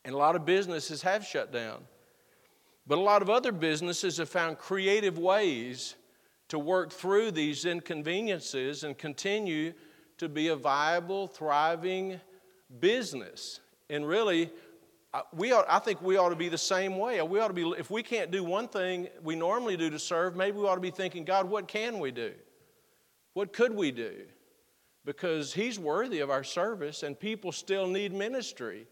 And 0.08 0.16
a 0.16 0.18
lot 0.18 0.38
of 0.38 0.46
businesses 0.46 1.02
have 1.02 1.26
shut 1.26 1.52
down. 1.52 1.84
But 2.88 2.98
a 2.98 3.02
lot 3.02 3.22
of 3.22 3.30
other 3.30 3.52
businesses 3.52 4.16
have 4.18 4.30
found 4.30 4.58
creative 4.58 5.20
ways 5.20 5.96
to 6.48 6.58
work 6.58 6.94
through 6.94 7.32
these 7.32 7.66
inconveniences 7.66 8.86
and 8.86 8.98
continue 8.98 9.74
to 10.18 10.30
be 10.30 10.48
a 10.48 10.56
viable, 10.56 11.28
thriving 11.28 12.22
business. 12.80 13.60
And 13.90 14.08
really, 14.08 14.50
we 15.34 15.52
ought, 15.52 15.66
I 15.68 15.80
think 15.80 16.02
we 16.02 16.16
ought 16.16 16.30
to 16.30 16.38
be 16.38 16.48
the 16.48 16.58
same 16.58 16.98
way. 16.98 17.22
We 17.22 17.42
ought 17.42 17.50
to 17.50 17.54
be, 17.54 17.70
if 17.78 17.92
we 17.92 18.02
can't 18.02 18.32
do 18.32 18.46
one 18.46 18.70
thing 18.70 19.10
we 19.22 19.36
normally 19.36 19.76
do 19.76 19.90
to 19.90 20.00
serve, 20.00 20.38
maybe 20.38 20.58
we 20.58 20.68
ought 20.68 20.76
to 20.76 20.82
be 20.82 20.90
thinking, 20.90 21.26
God, 21.26 21.50
what 21.50 21.68
can 21.68 22.00
we 22.00 22.12
do? 22.12 22.32
What 23.34 23.52
could 23.52 23.76
we 23.76 23.92
do? 23.92 24.22
Because 25.04 25.54
He's 25.54 25.78
worthy 25.78 26.22
of 26.22 26.30
our 26.30 26.46
service, 26.46 27.04
and 27.04 27.20
people 27.20 27.52
still 27.52 27.88
need 27.88 28.14
ministry 28.14 28.88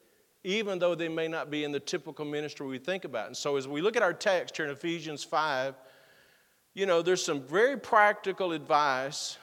even 0.46 0.78
though 0.78 0.94
they 0.94 1.10
may 1.10 1.28
not 1.28 1.50
be 1.50 1.64
in 1.64 1.72
the 1.72 1.80
typical 1.80 2.24
ministry 2.24 2.68
we 2.68 2.78
think 2.78 3.04
about. 3.04 3.26
And 3.26 3.36
so, 3.36 3.58
as 3.58 3.68
we 3.68 3.82
look 3.82 3.98
at 3.98 4.04
our 4.04 4.14
text 4.14 4.56
here 4.56 4.66
in 4.66 4.72
Ephesians 4.72 5.24
5, 5.24 5.74
you 6.76 6.86
know, 6.86 7.02
there's 7.02 7.26
some 7.26 7.42
very 7.42 7.78
practical 7.78 8.52
advice 8.52 9.40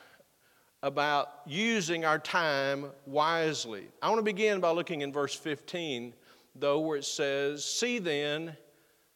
about 0.80 1.28
using 1.44 2.04
our 2.04 2.21
time 2.21 2.87
wisely. 3.04 3.88
I 4.00 4.09
want 4.09 4.21
to 4.21 4.25
begin 4.25 4.61
by 4.61 4.71
looking 4.71 5.00
in 5.00 5.12
verse 5.12 5.35
15, 5.35 6.14
though, 6.54 6.78
where 6.78 6.99
it 6.99 7.04
says, 7.04 7.64
See 7.64 7.99
then 7.99 8.56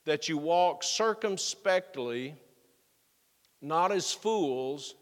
that 0.07 0.29
you 0.29 0.39
walk 0.39 0.83
circumspectly, 0.83 2.35
not 3.63 3.93
as 3.93 4.13
fools, 4.13 4.97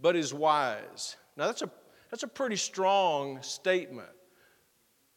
but 0.00 0.14
as 0.14 0.32
wise. 0.32 1.16
Now, 1.36 1.46
that's 1.46 1.62
a, 1.62 1.70
that's 2.10 2.22
a 2.22 2.28
pretty 2.28 2.56
strong 2.56 3.42
statement. 3.42 4.08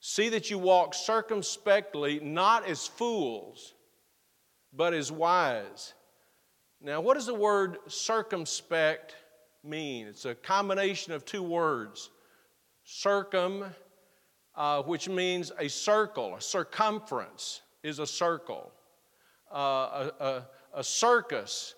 See 0.07 0.29
that 0.29 0.51
you 0.51 0.59
walk 0.59 0.93
circumspectly, 0.93 2.19
not 2.19 2.67
as 2.67 2.85
fools, 2.85 3.73
but 4.71 4.93
as 4.93 5.11
wise. 5.11 5.95
Now, 6.79 7.01
what 7.01 7.15
does 7.15 7.25
the 7.25 7.33
word 7.33 7.79
circumspect 7.87 9.15
mean? 9.63 10.05
It's 10.05 10.25
a 10.25 10.35
combination 10.35 11.11
of 11.11 11.25
two 11.25 11.41
words 11.41 12.11
circum, 12.83 13.65
uh, 14.53 14.83
which 14.83 15.09
means 15.09 15.51
a 15.57 15.67
circle, 15.67 16.35
a 16.35 16.41
circumference 16.41 17.61
is 17.81 17.97
a 17.97 18.05
circle. 18.05 18.71
Uh, 19.51 19.57
a, 19.57 20.23
a, 20.23 20.47
a, 20.75 20.83
circus 20.83 21.73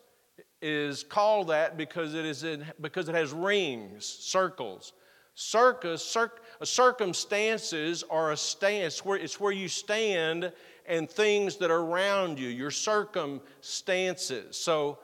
is 0.61 1.01
called 1.01 1.47
that 1.47 1.77
because 1.77 2.13
it, 2.13 2.25
is 2.25 2.43
in, 2.43 2.65
because 2.81 3.07
it 3.07 3.15
has 3.15 3.31
rings, 3.31 4.05
circles. 4.05 4.91
Circus, 5.33 6.03
circ, 6.03 6.41
circumstances 6.65 8.03
are 8.09 8.31
a 8.31 8.37
stance 8.37 9.05
where 9.05 9.17
it's 9.17 9.39
where 9.39 9.51
you 9.51 9.67
stand 9.67 10.51
and 10.87 11.09
things 11.09 11.57
that 11.57 11.69
are 11.69 11.81
around 11.81 12.39
you, 12.39 12.47
your 12.47 12.71
circumstances. 12.71 14.57
So, 14.57 14.99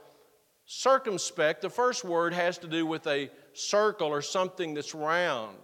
circumspect, 0.66 1.62
the 1.62 1.70
first 1.70 2.04
word 2.04 2.34
has 2.34 2.58
to 2.60 2.68
do 2.68 2.86
with 2.86 3.06
a 3.08 3.30
circle 3.54 4.08
or 4.08 4.22
something 4.22 4.74
that's 4.74 4.96
round. 4.96 5.58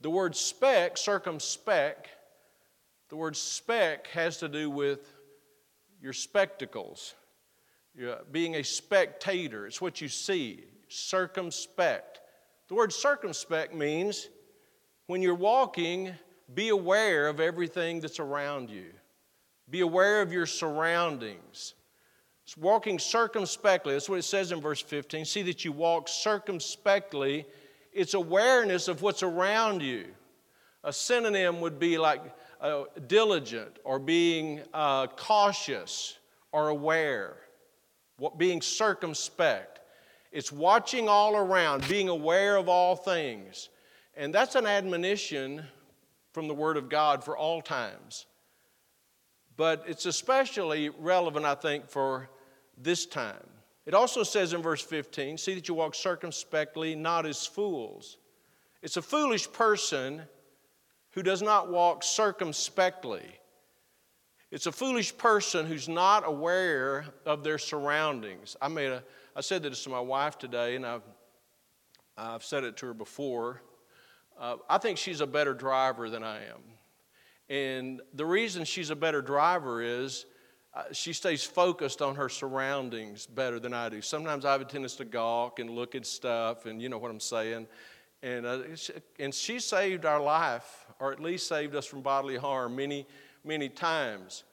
The 0.00 0.10
word 0.10 0.34
spec, 0.34 0.96
circumspect, 0.96 2.08
the 3.08 3.16
word 3.16 3.36
spec 3.36 4.06
has 4.08 4.38
to 4.38 4.48
do 4.48 4.70
with 4.70 5.12
your 6.00 6.14
spectacles, 6.14 7.14
being 8.32 8.56
a 8.56 8.64
spectator. 8.64 9.66
It's 9.66 9.80
what 9.80 10.00
you 10.00 10.08
see, 10.08 10.64
circumspect. 10.88 12.20
The 12.68 12.74
word 12.74 12.92
circumspect 12.92 13.74
means 13.74 14.28
when 15.06 15.22
you're 15.22 15.34
walking, 15.34 16.12
be 16.54 16.68
aware 16.68 17.28
of 17.28 17.40
everything 17.40 18.00
that's 18.00 18.20
around 18.20 18.70
you, 18.70 18.86
be 19.70 19.80
aware 19.80 20.22
of 20.22 20.32
your 20.32 20.46
surroundings. 20.46 21.74
It's 22.44 22.56
walking 22.56 22.98
circumspectly. 22.98 23.94
That's 23.94 24.08
what 24.08 24.18
it 24.18 24.24
says 24.24 24.52
in 24.52 24.60
verse 24.60 24.80
15. 24.80 25.24
See 25.24 25.42
that 25.42 25.64
you 25.64 25.72
walk 25.72 26.08
circumspectly. 26.08 27.46
It's 27.92 28.14
awareness 28.14 28.88
of 28.88 29.02
what's 29.02 29.22
around 29.22 29.80
you. 29.80 30.06
A 30.84 30.92
synonym 30.92 31.60
would 31.60 31.78
be 31.78 31.98
like 31.98 32.20
uh, 32.60 32.84
diligent 33.06 33.78
or 33.84 33.98
being 33.98 34.62
uh, 34.74 35.06
cautious 35.08 36.18
or 36.50 36.68
aware, 36.68 37.36
what, 38.18 38.38
being 38.38 38.60
circumspect. 38.60 39.80
It's 40.32 40.50
watching 40.50 41.08
all 41.08 41.36
around, 41.36 41.86
being 41.88 42.08
aware 42.08 42.56
of 42.56 42.68
all 42.68 42.96
things. 42.96 43.68
And 44.14 44.34
that's 44.34 44.54
an 44.54 44.66
admonition 44.66 45.64
from 46.32 46.48
the 46.48 46.54
Word 46.54 46.76
of 46.76 46.88
God 46.88 47.24
for 47.24 47.36
all 47.36 47.62
times. 47.62 48.26
But 49.56 49.84
it's 49.86 50.06
especially 50.06 50.88
relevant, 50.88 51.44
I 51.44 51.54
think, 51.54 51.88
for 51.88 52.28
this 52.76 53.06
time. 53.06 53.46
It 53.84 53.94
also 53.94 54.22
says 54.22 54.52
in 54.52 54.62
verse 54.62 54.82
15 54.82 55.38
see 55.38 55.54
that 55.54 55.68
you 55.68 55.74
walk 55.74 55.94
circumspectly, 55.94 56.94
not 56.94 57.26
as 57.26 57.46
fools. 57.46 58.18
It's 58.80 58.96
a 58.96 59.02
foolish 59.02 59.50
person 59.52 60.22
who 61.10 61.22
does 61.22 61.42
not 61.42 61.70
walk 61.70 62.02
circumspectly. 62.02 63.24
It's 64.50 64.66
a 64.66 64.72
foolish 64.72 65.16
person 65.16 65.66
who's 65.66 65.88
not 65.88 66.26
aware 66.26 67.06
of 67.24 67.42
their 67.42 67.58
surroundings. 67.58 68.56
I 68.60 68.68
made 68.68 68.92
a 68.92 69.02
I 69.34 69.40
said 69.40 69.62
this 69.62 69.82
to 69.84 69.90
my 69.90 70.00
wife 70.00 70.36
today, 70.36 70.76
and 70.76 70.84
I've, 70.84 71.02
I've 72.18 72.44
said 72.44 72.64
it 72.64 72.76
to 72.78 72.86
her 72.86 72.94
before. 72.94 73.62
Uh, 74.38 74.56
I 74.68 74.78
think 74.78 74.98
she's 74.98 75.20
a 75.20 75.26
better 75.26 75.54
driver 75.54 76.10
than 76.10 76.22
I 76.24 76.38
am. 76.38 76.62
And 77.48 78.00
the 78.14 78.24
reason 78.24 78.64
she's 78.64 78.90
a 78.90 78.96
better 78.96 79.20
driver 79.20 79.82
is 79.82 80.26
uh, 80.74 80.84
she 80.92 81.12
stays 81.12 81.44
focused 81.44 82.00
on 82.00 82.14
her 82.14 82.28
surroundings 82.28 83.26
better 83.26 83.60
than 83.60 83.74
I 83.74 83.90
do. 83.90 84.00
Sometimes 84.00 84.44
I 84.44 84.52
have 84.52 84.62
a 84.62 84.64
tendency 84.64 84.98
to 84.98 85.04
gawk 85.04 85.58
and 85.58 85.68
look 85.68 85.94
at 85.94 86.06
stuff, 86.06 86.64
and 86.64 86.80
you 86.80 86.88
know 86.88 86.98
what 86.98 87.10
I'm 87.10 87.20
saying. 87.20 87.66
And, 88.22 88.46
uh, 88.46 88.60
and 89.18 89.34
she 89.34 89.58
saved 89.58 90.06
our 90.06 90.20
life, 90.20 90.86
or 90.98 91.12
at 91.12 91.20
least 91.20 91.46
saved 91.46 91.74
us 91.74 91.84
from 91.84 92.00
bodily 92.00 92.36
harm 92.36 92.76
many, 92.76 93.06
many 93.44 93.68
times. 93.68 94.44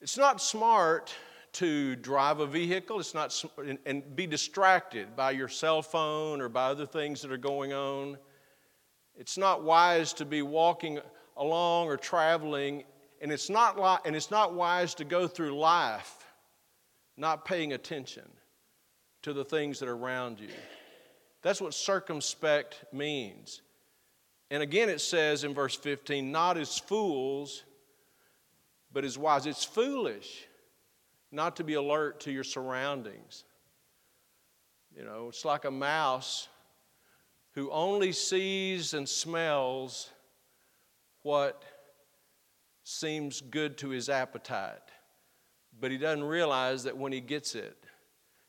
It's 0.00 0.16
not 0.16 0.40
smart 0.40 1.12
to 1.54 1.96
drive 1.96 2.40
a 2.40 2.46
vehicle. 2.46 3.00
It's 3.00 3.14
not, 3.14 3.44
and 3.84 4.16
be 4.16 4.26
distracted 4.26 5.16
by 5.16 5.32
your 5.32 5.48
cell 5.48 5.82
phone 5.82 6.40
or 6.40 6.48
by 6.48 6.66
other 6.66 6.86
things 6.86 7.20
that 7.22 7.32
are 7.32 7.36
going 7.36 7.72
on. 7.72 8.16
It's 9.16 9.38
not 9.38 9.62
wise 9.62 10.12
to 10.14 10.24
be 10.24 10.42
walking 10.42 11.00
along 11.36 11.88
or 11.88 11.96
traveling, 11.96 12.84
and 13.20 13.32
it's 13.32 13.48
not, 13.48 13.78
li- 13.78 13.98
and 14.04 14.14
it's 14.14 14.30
not 14.30 14.54
wise 14.54 14.94
to 14.94 15.04
go 15.04 15.26
through 15.26 15.58
life 15.58 16.26
not 17.16 17.44
paying 17.44 17.72
attention 17.72 18.28
to 19.22 19.32
the 19.32 19.44
things 19.44 19.78
that 19.80 19.88
are 19.88 19.96
around 19.96 20.38
you. 20.38 20.50
That's 21.42 21.60
what 21.60 21.74
circumspect 21.74 22.84
means. 22.92 23.62
And 24.50 24.62
again, 24.62 24.88
it 24.88 25.00
says 25.00 25.44
in 25.44 25.54
verse 25.54 25.74
15, 25.74 26.30
not 26.30 26.56
as 26.56 26.78
fools, 26.78 27.64
but 28.92 29.04
as 29.04 29.18
wise. 29.18 29.46
It's 29.46 29.64
foolish 29.64 30.46
not 31.32 31.56
to 31.56 31.64
be 31.64 31.74
alert 31.74 32.20
to 32.20 32.30
your 32.30 32.44
surroundings. 32.44 33.44
You 34.96 35.04
know, 35.04 35.26
it's 35.28 35.44
like 35.44 35.64
a 35.64 35.70
mouse 35.70 36.48
who 37.56 37.70
only 37.70 38.12
sees 38.12 38.92
and 38.92 39.08
smells 39.08 40.10
what 41.22 41.64
seems 42.84 43.40
good 43.40 43.78
to 43.78 43.88
his 43.88 44.10
appetite. 44.10 44.78
But 45.80 45.90
he 45.90 45.96
doesn't 45.96 46.24
realize 46.24 46.84
that 46.84 46.96
when 46.96 47.12
he 47.12 47.20
gets 47.20 47.54
it, 47.54 47.76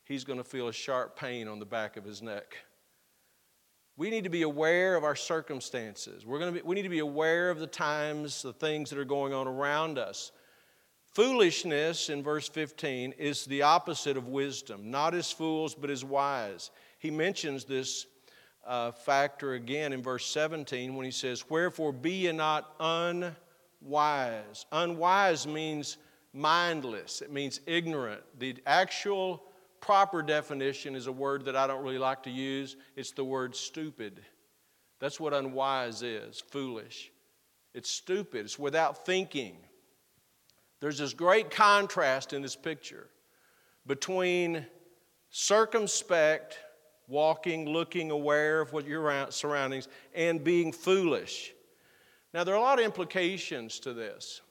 he's 0.03 0.25
going 0.25 0.39
to 0.39 0.43
feel 0.43 0.67
a 0.67 0.73
sharp 0.73 1.17
pain 1.17 1.47
on 1.47 1.57
the 1.57 1.65
back 1.65 1.95
of 1.95 2.03
his 2.03 2.21
neck. 2.21 2.57
We 3.95 4.09
need 4.09 4.25
to 4.25 4.29
be 4.29 4.41
aware 4.41 4.95
of 4.95 5.05
our 5.05 5.15
circumstances. 5.15 6.25
We're 6.25 6.39
going 6.39 6.53
to 6.53 6.61
be, 6.61 6.67
we 6.67 6.75
need 6.75 6.83
to 6.83 6.89
be 6.89 6.99
aware 6.99 7.49
of 7.49 7.59
the 7.59 7.65
times, 7.65 8.41
the 8.41 8.53
things 8.53 8.89
that 8.89 8.99
are 8.99 9.05
going 9.05 9.33
on 9.33 9.47
around 9.47 9.97
us. 9.97 10.33
Foolishness, 11.13 12.09
in 12.09 12.21
verse 12.21 12.49
15, 12.49 13.13
is 13.13 13.45
the 13.45 13.61
opposite 13.61 14.17
of 14.17 14.27
wisdom. 14.27 14.91
Not 14.91 15.15
as 15.15 15.31
fools, 15.31 15.73
but 15.73 15.89
as 15.89 16.03
wise. 16.03 16.71
He 16.99 17.09
mentions 17.09 17.63
this 17.63 18.05
uh, 18.67 18.91
factor 18.91 19.53
again 19.53 19.93
in 19.93 20.03
verse 20.03 20.25
17 20.25 20.95
when 20.95 21.05
he 21.05 21.11
says, 21.11 21.49
Wherefore 21.49 21.91
be 21.93 22.11
ye 22.11 22.31
not 22.31 22.73
unwise. 22.79 24.65
Unwise 24.71 25.47
means 25.47 25.97
mindless, 26.33 27.21
it 27.21 27.31
means 27.31 27.61
ignorant. 27.65 28.21
The 28.37 28.57
actual 28.65 29.43
proper 29.79 30.21
definition 30.21 30.95
is 30.95 31.07
a 31.07 31.11
word 31.11 31.45
that 31.45 31.55
I 31.55 31.65
don't 31.65 31.83
really 31.83 31.97
like 31.97 32.23
to 32.23 32.29
use. 32.29 32.75
It's 32.95 33.11
the 33.11 33.23
word 33.23 33.55
stupid. 33.55 34.21
That's 34.99 35.19
what 35.19 35.33
unwise 35.33 36.01
is 36.01 36.41
foolish. 36.49 37.11
It's 37.73 37.89
stupid, 37.89 38.45
it's 38.45 38.59
without 38.59 39.05
thinking. 39.05 39.57
There's 40.79 40.97
this 40.97 41.13
great 41.13 41.51
contrast 41.51 42.33
in 42.33 42.41
this 42.41 42.55
picture 42.55 43.09
between 43.85 44.65
circumspect, 45.29 46.59
walking, 47.07 47.67
looking, 47.67 48.11
aware 48.11 48.61
of 48.61 48.73
what 48.73 48.85
your 48.85 49.27
surroundings, 49.31 49.87
and 50.13 50.43
being 50.43 50.71
foolish. 50.71 51.53
Now, 52.33 52.43
there 52.43 52.53
are 52.53 52.59
a 52.59 52.61
lot 52.61 52.79
of 52.79 52.85
implications 52.85 53.79
to 53.79 53.93
this 53.93 54.41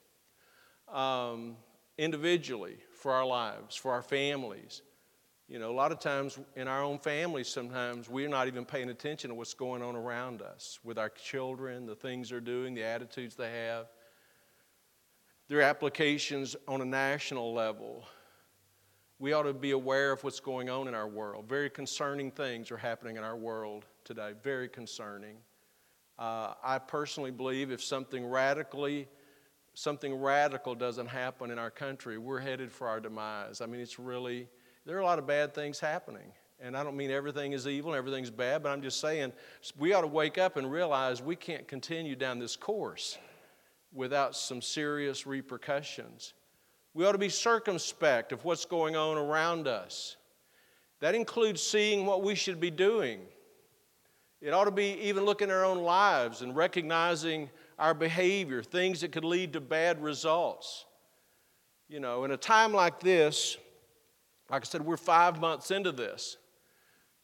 um, 0.93 1.57
individually 1.99 2.79
for 2.99 3.13
our 3.13 3.27
lives, 3.27 3.77
for 3.77 3.93
our 3.93 4.03
families. 4.03 4.83
You 5.49 5.61
know, 5.61 5.71
a 5.71 5.75
lot 5.75 5.93
of 5.93 6.01
times 6.01 6.39
in 6.57 6.67
our 6.67 6.83
own 6.83 6.99
families, 6.99 7.47
sometimes 7.47 8.09
we're 8.09 8.29
not 8.29 8.49
even 8.49 8.65
paying 8.65 8.89
attention 8.89 9.31
to 9.31 9.35
what's 9.35 9.55
going 9.55 9.81
on 9.81 9.95
around 9.95 10.43
us 10.43 10.81
with 10.83 10.99
our 10.99 11.11
children, 11.11 11.87
the 11.87 11.95
things 11.95 12.31
they're 12.31 12.41
doing, 12.41 12.75
the 12.75 12.83
attitudes 12.83 13.37
they 13.37 13.53
have. 13.53 13.87
There 15.49 15.59
are 15.59 15.63
applications 15.63 16.57
on 16.67 16.81
a 16.81 16.85
national 16.85 17.55
level. 17.55 18.09
We 19.19 19.33
ought 19.33 19.45
to 19.45 19.55
be 19.55 19.71
aware 19.71 20.13
of 20.13 20.23
what's 20.25 20.41
going 20.41 20.69
on 20.69 20.89
in 20.89 20.95
our 20.95 21.09
world. 21.09 21.49
Very 21.49 21.71
concerning 21.71 22.31
things 22.31 22.71
are 22.71 22.77
happening 22.77 23.17
in 23.17 23.25
our 23.25 23.37
world 23.37 23.87
today, 24.05 24.33
very 24.43 24.69
concerning. 24.69 25.37
Uh, 26.19 26.55
I 26.63 26.79
personally 26.79 27.31
believe 27.31 27.71
if 27.71 27.83
something 27.83 28.27
radically 28.27 29.09
something 29.77 30.15
radical 30.15 30.75
doesn't 30.75 31.07
happen 31.07 31.51
in 31.51 31.59
our 31.59 31.71
country, 31.71 32.17
we're 32.17 32.41
headed 32.41 32.73
for 32.73 32.89
our 32.89 32.99
demise. 32.99 33.61
I 33.61 33.67
mean, 33.67 33.81
it's 33.81 33.99
really 33.99 34.49
there 34.87 34.97
are 34.97 35.01
a 35.01 35.05
lot 35.05 35.19
of 35.19 35.27
bad 35.27 35.55
things 35.55 35.79
happening. 35.79 36.33
And 36.59 36.75
I 36.75 36.83
don't 36.83 36.97
mean 36.97 37.11
everything 37.11 37.53
is 37.53 37.69
evil 37.69 37.93
and 37.93 37.99
everything's 37.99 38.31
bad, 38.31 38.63
but 38.63 38.71
I'm 38.71 38.81
just 38.81 38.99
saying 38.99 39.33
we 39.79 39.93
ought 39.93 40.01
to 40.01 40.07
wake 40.07 40.39
up 40.39 40.57
and 40.57 40.71
realize 40.71 41.21
we 41.21 41.37
can't 41.37 41.69
continue 41.69 42.17
down 42.17 42.39
this 42.39 42.57
course 42.57 43.19
without 43.93 44.35
some 44.35 44.63
serious 44.63 45.27
repercussions. 45.27 46.33
We 46.97 47.05
ought 47.05 47.13
to 47.13 47.19
be 47.19 47.29
circumspect 47.29 48.33
of 48.33 48.43
what's 48.47 48.65
going 48.65 48.97
on 48.97 49.19
around 49.19 49.69
us. 49.69 50.17
That 51.01 51.15
includes 51.15 51.61
seeing 51.63 52.07
what 52.07 52.23
we 52.23 52.35
should 52.35 52.59
be 52.59 52.71
doing. 52.71 53.21
It 54.41 54.55
ought 54.55 54.65
to 54.65 54.71
be 54.71 54.99
even 55.03 55.27
looking 55.27 55.51
at 55.51 55.57
our 55.57 55.65
own 55.67 55.83
lives 55.83 56.41
and 56.41 56.57
recognizing 56.57 57.51
our 57.79 57.93
behavior, 57.93 58.63
things 58.63 59.03
that 59.03 59.13
could 59.13 59.27
lead 59.27 59.53
to 59.53 59.61
bad 59.61 60.03
results. 60.03 60.87
You 61.87 62.01
know, 62.01 62.25
in 62.25 62.31
a 62.31 62.37
time 62.39 62.73
like 62.73 62.99
this, 63.01 63.59
like 64.49 64.63
I 64.63 64.65
said, 64.65 64.81
we're 64.81 64.97
five 64.97 65.39
months 65.39 65.71
into 65.71 65.93
this. 65.93 66.39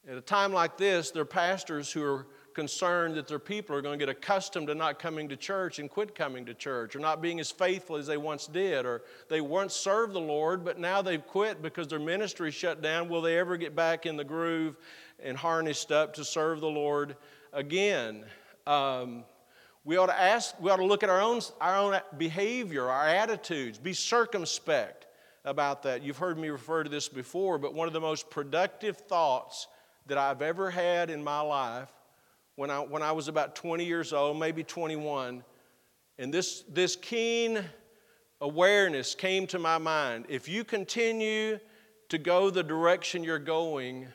At 0.07 0.17
a 0.17 0.21
time 0.21 0.53
like 0.53 0.77
this, 0.77 1.09
there 1.09 1.23
are 1.23 1.25
pastors 1.25 1.91
who 1.91 2.03
are 2.03 2.27
concerned 2.53 3.15
that 3.15 3.27
their 3.27 3.39
people 3.39 3.75
are 3.75 3.81
going 3.81 3.97
to 3.97 4.05
get 4.05 4.15
accustomed 4.15 4.67
to 4.67 4.75
not 4.75 4.99
coming 4.99 5.29
to 5.29 5.35
church 5.35 5.79
and 5.79 5.89
quit 5.89 6.15
coming 6.15 6.45
to 6.45 6.53
church, 6.53 6.95
or 6.95 6.99
not 6.99 7.21
being 7.21 7.39
as 7.39 7.51
faithful 7.51 7.95
as 7.95 8.07
they 8.07 8.17
once 8.17 8.47
did, 8.47 8.85
or 8.85 9.01
they 9.29 9.41
once 9.41 9.73
served 9.73 10.13
the 10.13 10.19
Lord, 10.19 10.63
but 10.63 10.79
now 10.79 11.01
they've 11.01 11.25
quit 11.25 11.61
because 11.61 11.87
their 11.87 11.99
ministry 11.99 12.51
shut 12.51 12.81
down. 12.81 13.09
Will 13.09 13.21
they 13.21 13.37
ever 13.37 13.57
get 13.57 13.75
back 13.75 14.05
in 14.05 14.17
the 14.17 14.23
groove 14.23 14.75
and 15.21 15.37
harnessed 15.37 15.91
up 15.91 16.13
to 16.15 16.25
serve 16.25 16.61
the 16.61 16.67
Lord 16.67 17.15
again? 17.51 18.25
Um, 18.65 19.25
we 19.85 19.97
ought 19.97 20.07
to 20.07 20.19
ask, 20.19 20.59
we 20.61 20.71
ought 20.71 20.77
to 20.77 20.85
look 20.85 21.03
at 21.03 21.09
our 21.09 21.21
own, 21.21 21.41
our 21.59 21.75
own 21.75 21.99
behavior, 22.17 22.89
our 22.89 23.07
attitudes, 23.07 23.77
be 23.77 23.93
circumspect 23.93 25.07
about 25.45 25.83
that. 25.83 26.03
You've 26.03 26.17
heard 26.17 26.37
me 26.37 26.49
refer 26.49 26.83
to 26.83 26.89
this 26.89 27.09
before, 27.09 27.57
but 27.57 27.73
one 27.73 27.87
of 27.87 27.93
the 27.93 27.99
most 27.99 28.29
productive 28.29 28.97
thoughts 28.97 29.67
that 30.07 30.17
I've 30.17 30.41
ever 30.41 30.69
had 30.69 31.09
in 31.09 31.23
my 31.23 31.41
life 31.41 31.89
when 32.55 32.69
I, 32.69 32.79
when 32.79 33.01
I 33.01 33.11
was 33.11 33.27
about 33.27 33.55
20 33.55 33.83
years 33.83 34.13
old, 34.13 34.39
maybe 34.39 34.63
21, 34.63 35.43
and 36.19 36.33
this, 36.33 36.63
this 36.69 36.95
keen 36.95 37.63
awareness 38.41 39.15
came 39.15 39.47
to 39.47 39.59
my 39.59 39.77
mind. 39.77 40.25
If 40.29 40.47
you 40.47 40.63
continue 40.63 41.59
to 42.09 42.17
go 42.17 42.49
the 42.49 42.63
direction 42.63 43.23
you're 43.23 43.39
going, 43.39 44.07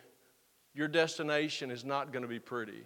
your 0.75 0.87
destination 0.87 1.71
is 1.71 1.85
not 1.85 2.13
going 2.13 2.23
to 2.23 2.29
be 2.29 2.39
pretty. 2.39 2.85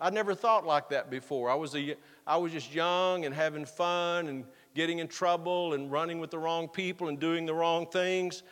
I'd 0.00 0.12
never 0.12 0.34
thought 0.34 0.66
like 0.66 0.88
that 0.90 1.10
before. 1.10 1.48
I 1.48 1.54
was, 1.54 1.74
a, 1.76 1.96
I 2.26 2.36
was 2.36 2.52
just 2.52 2.74
young 2.74 3.24
and 3.24 3.34
having 3.34 3.64
fun 3.64 4.26
and 4.26 4.44
getting 4.74 4.98
in 4.98 5.08
trouble 5.08 5.72
and 5.74 5.90
running 5.90 6.18
with 6.18 6.30
the 6.30 6.38
wrong 6.38 6.68
people 6.68 7.08
and 7.08 7.18
doing 7.18 7.46
the 7.46 7.54
wrong 7.54 7.86
things. 7.86 8.42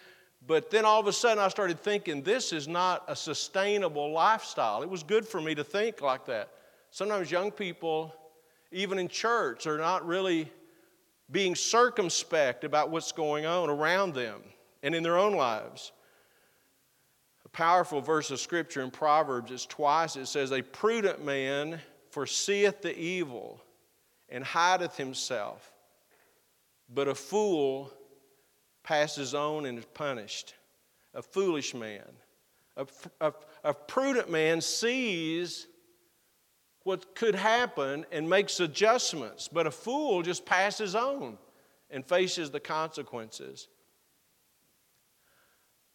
But 0.46 0.70
then 0.70 0.84
all 0.84 1.00
of 1.00 1.06
a 1.06 1.12
sudden 1.12 1.42
I 1.42 1.48
started 1.48 1.78
thinking, 1.78 2.22
this 2.22 2.52
is 2.52 2.66
not 2.66 3.04
a 3.06 3.14
sustainable 3.14 4.12
lifestyle. 4.12 4.82
It 4.82 4.90
was 4.90 5.02
good 5.02 5.26
for 5.26 5.40
me 5.40 5.54
to 5.54 5.62
think 5.62 6.00
like 6.00 6.26
that. 6.26 6.48
Sometimes 6.90 7.30
young 7.30 7.50
people, 7.50 8.14
even 8.72 8.98
in 8.98 9.08
church, 9.08 9.66
are 9.66 9.78
not 9.78 10.06
really 10.06 10.50
being 11.30 11.54
circumspect 11.54 12.64
about 12.64 12.90
what's 12.90 13.12
going 13.12 13.46
on 13.46 13.70
around 13.70 14.14
them 14.14 14.42
and 14.82 14.94
in 14.94 15.02
their 15.02 15.16
own 15.16 15.32
lives. 15.34 15.92
A 17.44 17.48
powerful 17.48 18.00
verse 18.00 18.30
of 18.30 18.40
scripture 18.40 18.82
in 18.82 18.90
Proverbs 18.90 19.50
is 19.50 19.64
twice 19.64 20.16
it 20.16 20.26
says, 20.26 20.52
A 20.52 20.62
prudent 20.62 21.24
man 21.24 21.80
foreseeth 22.10 22.82
the 22.82 22.98
evil 22.98 23.62
and 24.28 24.42
hideth 24.42 24.96
himself, 24.96 25.72
but 26.92 27.08
a 27.08 27.14
fool 27.14 27.92
passes 28.82 29.34
on 29.34 29.66
and 29.66 29.78
is 29.78 29.84
punished. 29.84 30.54
A 31.14 31.22
foolish 31.22 31.74
man. 31.74 32.08
A, 32.76 32.86
a, 33.20 33.32
a, 33.64 33.74
prudent 33.74 34.30
man 34.30 34.60
sees 34.62 35.66
what 36.84 37.14
could 37.14 37.34
happen 37.34 38.06
and 38.10 38.28
makes 38.28 38.60
adjustments, 38.60 39.46
but 39.46 39.66
a 39.66 39.70
fool 39.70 40.22
just 40.22 40.46
passes 40.46 40.94
on 40.94 41.36
and 41.90 42.04
faces 42.04 42.50
the 42.50 42.60
consequences. 42.60 43.68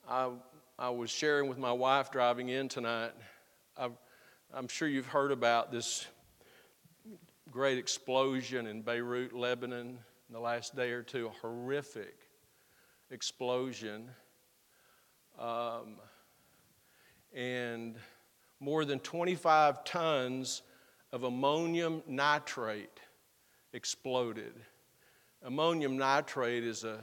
I, 0.08 0.30
I 0.78 0.90
was 0.90 1.10
sharing 1.10 1.50
with 1.50 1.58
my 1.58 1.72
wife 1.72 2.12
driving 2.12 2.50
in 2.50 2.70
tonight. 2.70 3.12
i 3.76 3.90
I'm 4.54 4.70
sure 4.70 4.88
you've 4.88 5.08
heard 5.08 5.32
about 5.32 5.72
this 5.74 6.06
great 7.52 7.78
explosion 7.78 8.68
in 8.68 8.82
Beirut, 8.82 9.34
Lebanon, 9.34 9.98
in 10.30 10.34
the 10.34 10.40
last 10.40 10.74
day 10.76 10.92
or 10.92 11.04
two. 11.04 11.32
Horrific 11.42 12.27
explosion. 13.12 14.10
Um, 15.40 15.98
and 17.34 17.96
more 18.60 18.86
than 18.86 19.00
25 19.00 19.84
tons 19.84 20.64
of 21.12 21.24
ammonium 21.24 22.02
nitrate 22.08 23.00
exploded. 23.74 24.54
Ammonium 25.44 25.98
nitrate 25.98 26.64
is 26.64 26.84
a, 26.84 27.00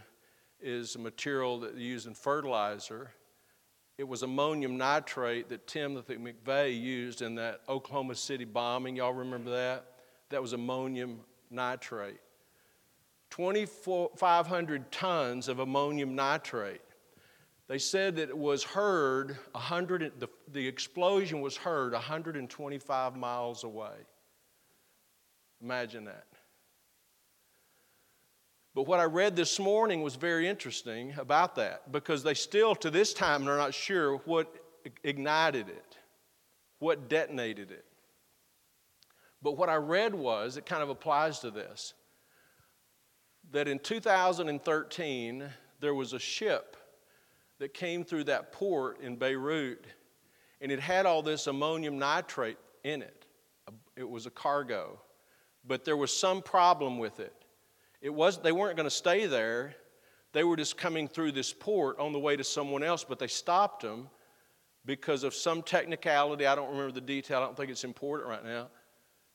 is 0.60 0.96
a 0.96 0.98
material 0.98 1.60
that 1.60 1.76
you 1.76 1.86
use 1.86 2.06
in 2.06 2.14
fertilizer. 2.14 3.12
It 3.96 4.08
was 4.08 4.22
ammonium 4.22 4.76
nitrate 4.76 5.48
that 5.50 5.68
Timothy 5.68 6.16
McVeigh 6.16 6.80
used 6.80 7.22
in 7.22 7.36
that 7.36 7.60
Oklahoma 7.68 8.16
City 8.16 8.44
bombing. 8.44 8.96
Y'all 8.96 9.12
remember 9.12 9.50
that? 9.50 9.86
That 10.30 10.42
was 10.42 10.52
ammonium 10.52 11.20
nitrate. 11.50 12.18
2,500 13.37 14.92
tons 14.92 15.49
of 15.49 15.59
ammonium 15.59 16.14
nitrate. 16.14 16.81
They 17.66 17.79
said 17.79 18.14
that 18.16 18.29
it 18.29 18.38
was 18.38 18.62
heard 18.62 19.37
100, 19.53 20.20
the, 20.20 20.29
the 20.53 20.68
explosion 20.68 21.40
was 21.40 21.57
heard 21.57 21.94
125 21.94 23.16
miles 23.16 23.64
away. 23.64 23.94
Imagine 25.61 26.05
that. 26.05 26.27
But 28.73 28.87
what 28.87 29.01
I 29.01 29.05
read 29.05 29.35
this 29.35 29.59
morning 29.59 30.03
was 30.03 30.14
very 30.14 30.47
interesting 30.47 31.14
about 31.16 31.57
that 31.57 31.90
because 31.90 32.23
they 32.23 32.35
still, 32.35 32.77
to 32.77 32.90
this 32.90 33.14
time, 33.14 33.49
are 33.49 33.57
not 33.57 33.75
sure 33.75 34.18
what 34.27 34.55
ignited 35.03 35.68
it, 35.68 35.97
what 36.79 37.09
detonated 37.09 37.73
it. 37.73 37.85
But 39.42 39.57
what 39.57 39.68
I 39.68 39.77
read 39.77 40.14
was, 40.14 40.57
it 40.57 40.66
kind 40.66 40.83
of 40.83 40.88
applies 40.88 41.40
to 41.40 41.51
this, 41.51 41.94
that 43.54 43.68
in 43.68 43.78
2013, 43.78 45.44
there 45.78 45.94
was 45.94 46.12
a 46.12 46.18
ship 46.18 46.76
that 47.60 47.72
came 47.72 48.04
through 48.04 48.24
that 48.24 48.50
port 48.50 49.00
in 49.00 49.14
Beirut, 49.14 49.84
and 50.60 50.72
it 50.72 50.80
had 50.80 51.06
all 51.06 51.22
this 51.22 51.46
ammonium 51.46 51.96
nitrate 51.96 52.58
in 52.82 53.00
it. 53.00 53.26
It 53.94 54.10
was 54.10 54.26
a 54.26 54.30
cargo, 54.30 55.00
but 55.64 55.84
there 55.84 55.96
was 55.96 56.12
some 56.12 56.42
problem 56.42 56.98
with 56.98 57.20
it. 57.20 57.32
It 58.02 58.12
was, 58.12 58.38
they 58.38 58.50
weren't 58.50 58.76
going 58.76 58.88
to 58.88 58.94
stay 58.94 59.26
there. 59.26 59.76
They 60.32 60.42
were 60.42 60.56
just 60.56 60.76
coming 60.76 61.06
through 61.06 61.30
this 61.30 61.52
port 61.52 62.00
on 62.00 62.12
the 62.12 62.18
way 62.18 62.34
to 62.34 62.42
someone 62.42 62.82
else, 62.82 63.04
but 63.04 63.20
they 63.20 63.28
stopped 63.28 63.82
them 63.82 64.10
because 64.84 65.22
of 65.22 65.32
some 65.32 65.62
technicality. 65.62 66.44
I 66.44 66.56
don't 66.56 66.70
remember 66.70 66.90
the 66.90 67.00
detail, 67.00 67.38
I 67.38 67.42
don't 67.42 67.56
think 67.56 67.70
it's 67.70 67.84
important 67.84 68.28
right 68.28 68.44
now. 68.44 68.66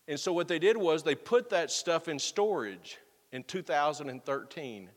And 0.10 0.19
so 0.19 0.34
what 0.34 0.49
they 0.49 0.60
did 0.60 0.75
was 0.75 1.03
they 1.03 1.15
put 1.15 1.49
that 1.51 1.71
stuff 1.71 2.10
in 2.10 2.19
storage 2.19 2.97
in 3.32 3.44
2013, 3.44 4.89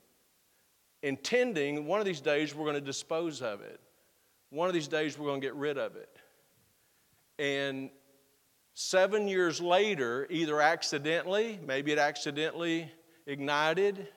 intending 1.03 1.87
one 1.87 2.01
of 2.01 2.07
these 2.07 2.21
days 2.21 2.55
we're 2.55 2.65
going 2.65 2.75
to 2.75 2.81
dispose 2.81 3.43
of 3.43 3.61
it. 3.61 3.81
One 4.51 4.69
of 4.69 4.75
these 4.75 4.89
days 4.89 5.19
we're 5.19 5.27
going 5.27 5.41
to 5.41 5.47
get 5.47 5.55
rid 5.55 5.79
of 5.79 5.97
it. 5.97 6.17
And 7.39 7.91
seven 8.75 9.29
years 9.29 9.61
later, 9.61 10.27
either 10.31 10.61
accidentally, 10.61 11.59
maybe 11.67 11.93
it 11.93 11.99
accidentally 11.99 12.91
ignited. 13.27 14.09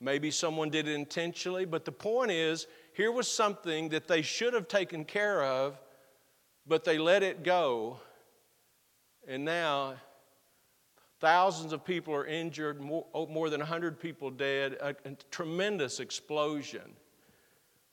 Maybe 0.00 0.32
someone 0.32 0.68
did 0.68 0.88
it 0.88 0.94
intentionally, 0.94 1.64
but 1.64 1.84
the 1.84 1.92
point 1.92 2.32
is 2.32 2.66
here 2.92 3.12
was 3.12 3.28
something 3.28 3.90
that 3.90 4.08
they 4.08 4.20
should 4.20 4.52
have 4.52 4.66
taken 4.66 5.04
care 5.04 5.44
of, 5.44 5.78
but 6.66 6.82
they 6.82 6.98
let 6.98 7.22
it 7.22 7.44
go. 7.44 8.00
And 9.28 9.44
now 9.44 9.94
thousands 11.22 11.72
of 11.72 11.84
people 11.84 12.12
are 12.12 12.26
injured, 12.26 12.80
more, 12.80 13.06
oh, 13.14 13.28
more 13.28 13.48
than 13.48 13.60
100 13.60 13.98
people 13.98 14.28
dead, 14.28 14.76
a, 14.80 14.88
a 15.04 15.14
tremendous 15.30 16.00
explosion. 16.00 16.82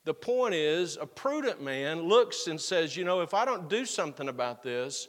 The 0.04 0.12
point 0.12 0.54
is, 0.54 0.98
a 1.00 1.06
prudent 1.06 1.62
man 1.62 2.02
looks 2.02 2.48
and 2.48 2.60
says, 2.60 2.96
you 2.96 3.04
know, 3.04 3.20
if 3.20 3.32
I 3.32 3.44
don't 3.44 3.70
do 3.70 3.84
something 3.84 4.28
about 4.28 4.64
this, 4.64 5.06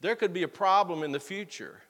there 0.00 0.14
could 0.14 0.34
be 0.34 0.42
a 0.42 0.48
problem 0.48 1.02
in 1.02 1.10
the 1.10 1.18
future. 1.18 1.80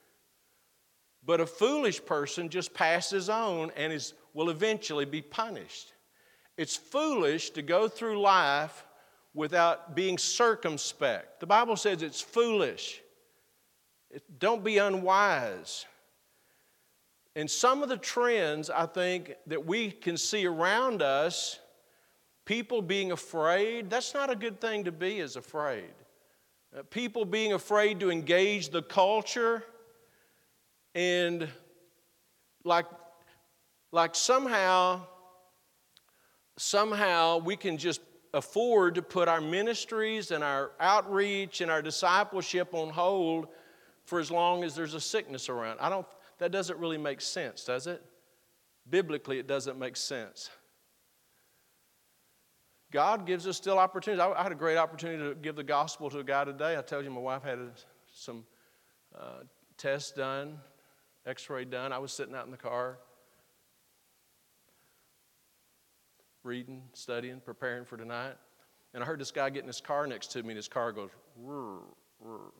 But 1.27 1.40
a 1.40 1.47
foolish 1.47 2.05
person 2.07 2.49
just 2.49 2.73
passes 2.73 3.29
on 3.29 3.73
and 3.77 3.92
is, 3.92 4.14
will 4.35 4.51
eventually 4.51 5.07
be 5.07 5.23
punished. 5.23 5.92
It's 6.57 6.77
foolish 6.77 7.51
to 7.51 7.62
go 7.62 7.88
through 7.88 8.21
life 8.21 8.87
without 9.35 9.97
being 9.97 10.18
circumspect. 10.18 11.40
The 11.40 11.47
Bible 11.47 11.75
says 11.75 12.03
it's 12.03 12.21
foolish. 12.21 13.03
Don't 14.38 14.64
be 14.64 14.79
unwise. 14.79 15.85
And 17.37 17.51
some 17.51 17.83
of 17.83 17.88
the 17.88 17.97
trends 17.97 18.71
I 18.71 18.87
think 18.87 19.35
that 19.47 19.64
we 19.64 19.90
can 19.90 20.16
see 20.16 20.47
around 20.47 21.03
us, 21.03 21.61
people 22.44 22.83
being 22.83 23.12
afraid, 23.12 23.90
that's 23.90 24.14
not 24.14 24.31
a 24.31 24.37
good 24.37 24.61
thing 24.61 24.85
to 24.85 24.92
be 24.92 25.21
as 25.21 25.37
afraid. 25.37 25.92
Uh, 26.77 26.83
people 26.90 27.25
being 27.25 27.53
afraid 27.53 28.01
to 28.01 28.11
engage 28.11 28.71
the 28.71 28.83
culture 28.83 29.62
and 30.94 31.49
like 32.64 32.87
like 33.92 34.14
somehow 34.14 35.01
somehow 36.59 37.38
we 37.38 37.57
can 37.57 37.79
just 37.79 38.01
afford 38.35 38.97
to 38.97 39.03
put 39.03 39.29
our 39.29 39.40
ministries 39.40 40.31
and 40.31 40.44
our 40.44 40.73
outreach 40.81 41.61
and 41.61 41.71
our 41.71 41.81
discipleship 41.81 42.75
on 42.75 42.90
hold 42.90 43.49
for 44.09 44.18
as 44.18 44.31
long 44.31 44.64
as 44.64 44.75
there's 44.75 44.94
a 44.94 45.01
sickness 45.01 45.49
around. 45.49 45.79
I 45.81 45.90
don't 45.90 46.07
that 46.38 46.51
doesn't 46.51 46.79
really 46.79 46.99
make 46.99 47.21
sense, 47.21 47.64
does 47.64 47.87
it? 47.87 48.03
Biblically 48.88 49.38
it 49.38 49.47
doesn't 49.47 49.79
make 49.79 49.97
sense. 49.97 50.51
God 52.90 53.27
gives 53.27 53.47
us 53.47 53.57
still 53.59 53.79
opportunities. 53.79 54.21
I, 54.21 54.42
had 54.42 54.53
a 54.53 54.55
great 54.55 54.79
opportunity 54.79 55.23
to 55.23 55.35
give 55.35 55.57
the 55.57 55.62
gospel 55.62 56.09
to 56.09 56.21
a 56.21 56.25
guy 56.25 56.44
today. 56.44 56.79
I 56.79 56.81
told 56.81 57.05
you 57.05 57.11
my 57.11 57.21
wife 57.21 57.42
had 57.42 57.59
some 58.11 58.44
uh, 59.14 59.40
tests 59.77 60.12
done 60.12 60.59
x 61.27 61.51
ray 61.51 61.66
done. 61.66 61.92
I 61.92 61.99
was 61.99 62.12
sitting 62.12 62.35
out 62.35 62.47
in 62.47 62.51
the 62.51 62.57
car 62.57 62.99
reading, 66.42 66.83
studying, 66.94 67.40
preparing 67.40 67.85
for 67.85 67.99
tonight. 67.99 68.37
And 68.94 69.03
I 69.03 69.07
heard 69.07 69.21
this 69.21 69.31
guy 69.31 69.51
get 69.51 69.61
in 69.62 69.66
his 69.66 69.83
car 69.83 70.07
next 70.07 70.29
to 70.33 70.42
me, 70.42 70.51
and 70.51 70.57
his 70.57 70.68
car 70.68 70.92
goes, 70.92 71.11
rrr, 71.44 71.81
rrr. 72.27 72.51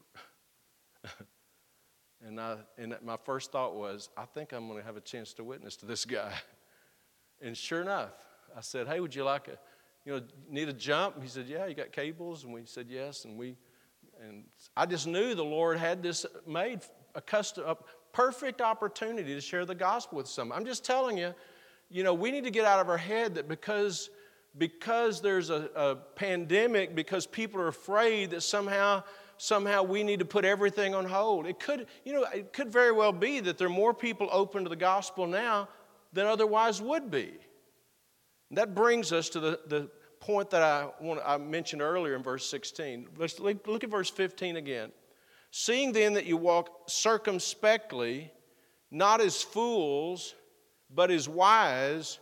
And, 2.27 2.41
I, 2.41 2.57
and 2.77 2.97
my 3.05 3.17
first 3.17 3.53
thought 3.53 3.75
was, 3.75 4.09
I 4.17 4.25
think 4.25 4.53
I'm 4.53 4.67
going 4.67 4.79
to 4.79 4.85
have 4.85 4.97
a 4.97 5.01
chance 5.01 5.33
to 5.35 5.45
witness 5.45 5.77
to 5.77 5.87
this 5.87 6.05
guy. 6.05 6.33
And 7.41 7.57
sure 7.57 7.81
enough, 7.81 8.11
I 8.57 8.61
said, 8.63 8.89
Hey, 8.89 8.99
would 8.99 9.15
you 9.15 9.23
like 9.23 9.47
a, 9.47 9.57
you 10.05 10.13
know, 10.13 10.23
need 10.51 10.69
a 10.69 10.73
jump? 10.73 11.23
He 11.23 11.29
said, 11.29 11.47
Yeah, 11.47 11.67
you 11.67 11.75
got 11.77 11.93
cables? 11.93 12.43
And 12.43 12.53
we 12.53 12.65
said, 12.65 12.87
Yes. 12.89 13.25
And 13.27 13.39
we, 13.39 13.55
and 14.21 14.43
I 14.77 14.87
just 14.87 15.07
knew 15.07 15.37
the 15.37 15.45
Lord 15.45 15.79
had 15.79 16.03
this 16.03 16.27
made 16.49 16.81
a 17.15 17.21
custom, 17.21 17.77
perfect 18.13 18.61
opportunity 18.61 19.35
to 19.35 19.41
share 19.41 19.65
the 19.65 19.77
gospel 19.77 20.17
with 20.17 20.27
someone. 20.27 20.59
I'm 20.59 20.65
just 20.65 20.85
telling 20.85 21.17
you, 21.17 21.33
you 21.91 22.03
know, 22.03 22.13
we 22.13 22.33
need 22.33 22.43
to 22.43 22.51
get 22.51 22.65
out 22.65 22.81
of 22.81 22.89
our 22.89 22.99
head 22.99 23.37
that 23.37 23.47
because 23.47 24.11
because 24.57 25.21
there's 25.21 25.51
a, 25.51 25.71
a 25.77 25.97
pandemic, 26.17 26.95
because 26.95 27.27
people 27.27 27.61
are 27.61 27.69
afraid 27.69 28.31
that 28.31 28.43
somehow 28.43 29.05
somehow 29.39 29.83
we 29.83 30.03
need 30.03 30.19
to 30.19 30.25
put 30.25 30.45
everything 30.45 30.95
on 30.95 31.05
hold. 31.05 31.47
It 31.47 31.59
could, 31.59 31.87
you 32.05 32.13
know, 32.13 32.25
it 32.35 32.53
could 32.53 32.71
very 32.71 32.93
well 32.93 33.13
be 33.13 33.41
that 33.41 33.57
there 33.57 33.69
are 33.69 33.71
more 33.71 33.95
people 33.95 34.29
open 34.31 34.65
to 34.65 34.69
the 34.69 34.77
gospel 34.77 35.27
now 35.27 35.69
than 36.13 36.27
otherwise 36.27 36.83
would 36.83 37.11
be. 37.11 37.33
And 38.51 38.59
that 38.59 38.75
brings 38.75 39.13
us 39.13 39.29
to 39.31 39.41
the, 39.41 39.61
the 39.67 39.91
point 40.21 40.51
that 40.51 40.63
I, 40.63 40.89
want, 41.01 41.21
I 41.25 41.39
mentioned 41.39 41.83
earlier 41.83 42.15
in 42.15 42.23
verse 42.23 42.49
16. 42.49 43.09
Let's 43.17 43.39
look 43.39 43.85
at 43.85 43.91
verse 43.91 44.11
15 44.11 44.57
again. 44.57 44.91
Seeing 45.51 45.93
then 45.93 46.15
that 46.15 46.27
you 46.27 46.37
walk 46.37 46.89
circumspectly, 46.89 48.31
not 48.91 49.21
as 49.21 49.43
fools, 49.43 50.35
but 50.95 51.11
as 51.11 51.29
wise, 51.29 52.19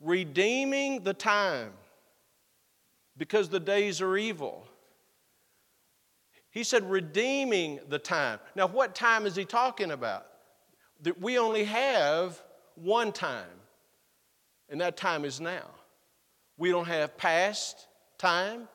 redeeming 0.00 1.02
the 1.02 1.14
time, 1.14 1.72
because 3.16 3.48
the 3.48 3.60
days 3.60 4.00
are 4.00 4.16
evil. 4.16 4.65
He 6.56 6.64
said, 6.64 6.90
redeeming 6.90 7.80
the 7.90 7.98
time. 7.98 8.38
Now, 8.54 8.66
what 8.66 8.94
time 8.94 9.26
is 9.26 9.36
he 9.36 9.44
talking 9.44 9.90
about? 9.90 10.26
That 11.02 11.20
we 11.20 11.36
only 11.36 11.64
have 11.64 12.42
one 12.76 13.12
time, 13.12 13.60
and 14.70 14.80
that 14.80 14.96
time 14.96 15.26
is 15.26 15.38
now. 15.38 15.68
We 16.56 16.70
don't 16.70 16.86
have 16.86 17.18
past 17.18 17.88
time, 18.16 18.68